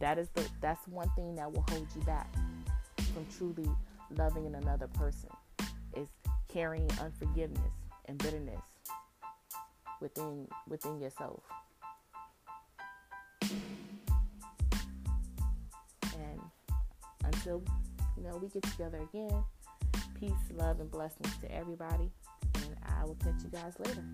That 0.00 0.18
is 0.18 0.28
the 0.34 0.46
that's 0.60 0.86
one 0.88 1.08
thing 1.16 1.36
that 1.36 1.50
will 1.50 1.64
hold 1.70 1.86
you 1.94 2.02
back 2.02 2.30
from 2.96 3.26
truly 3.36 3.70
loving 4.16 4.54
another 4.54 4.88
person 4.88 5.30
is 5.96 6.08
carrying 6.48 6.90
unforgiveness 7.00 7.72
and 8.06 8.18
bitterness 8.18 8.60
within 10.00 10.46
within 10.68 11.00
yourself. 11.00 11.40
Until 17.24 17.62
you 18.16 18.22
know 18.22 18.36
we 18.36 18.48
get 18.48 18.62
together 18.62 18.98
again, 19.12 19.44
peace, 20.18 20.32
love, 20.52 20.80
and 20.80 20.90
blessings 20.90 21.36
to 21.40 21.52
everybody. 21.52 22.10
And 22.54 22.76
I 23.00 23.04
will 23.04 23.16
catch 23.16 23.42
you 23.42 23.50
guys 23.50 23.74
later. 23.78 24.04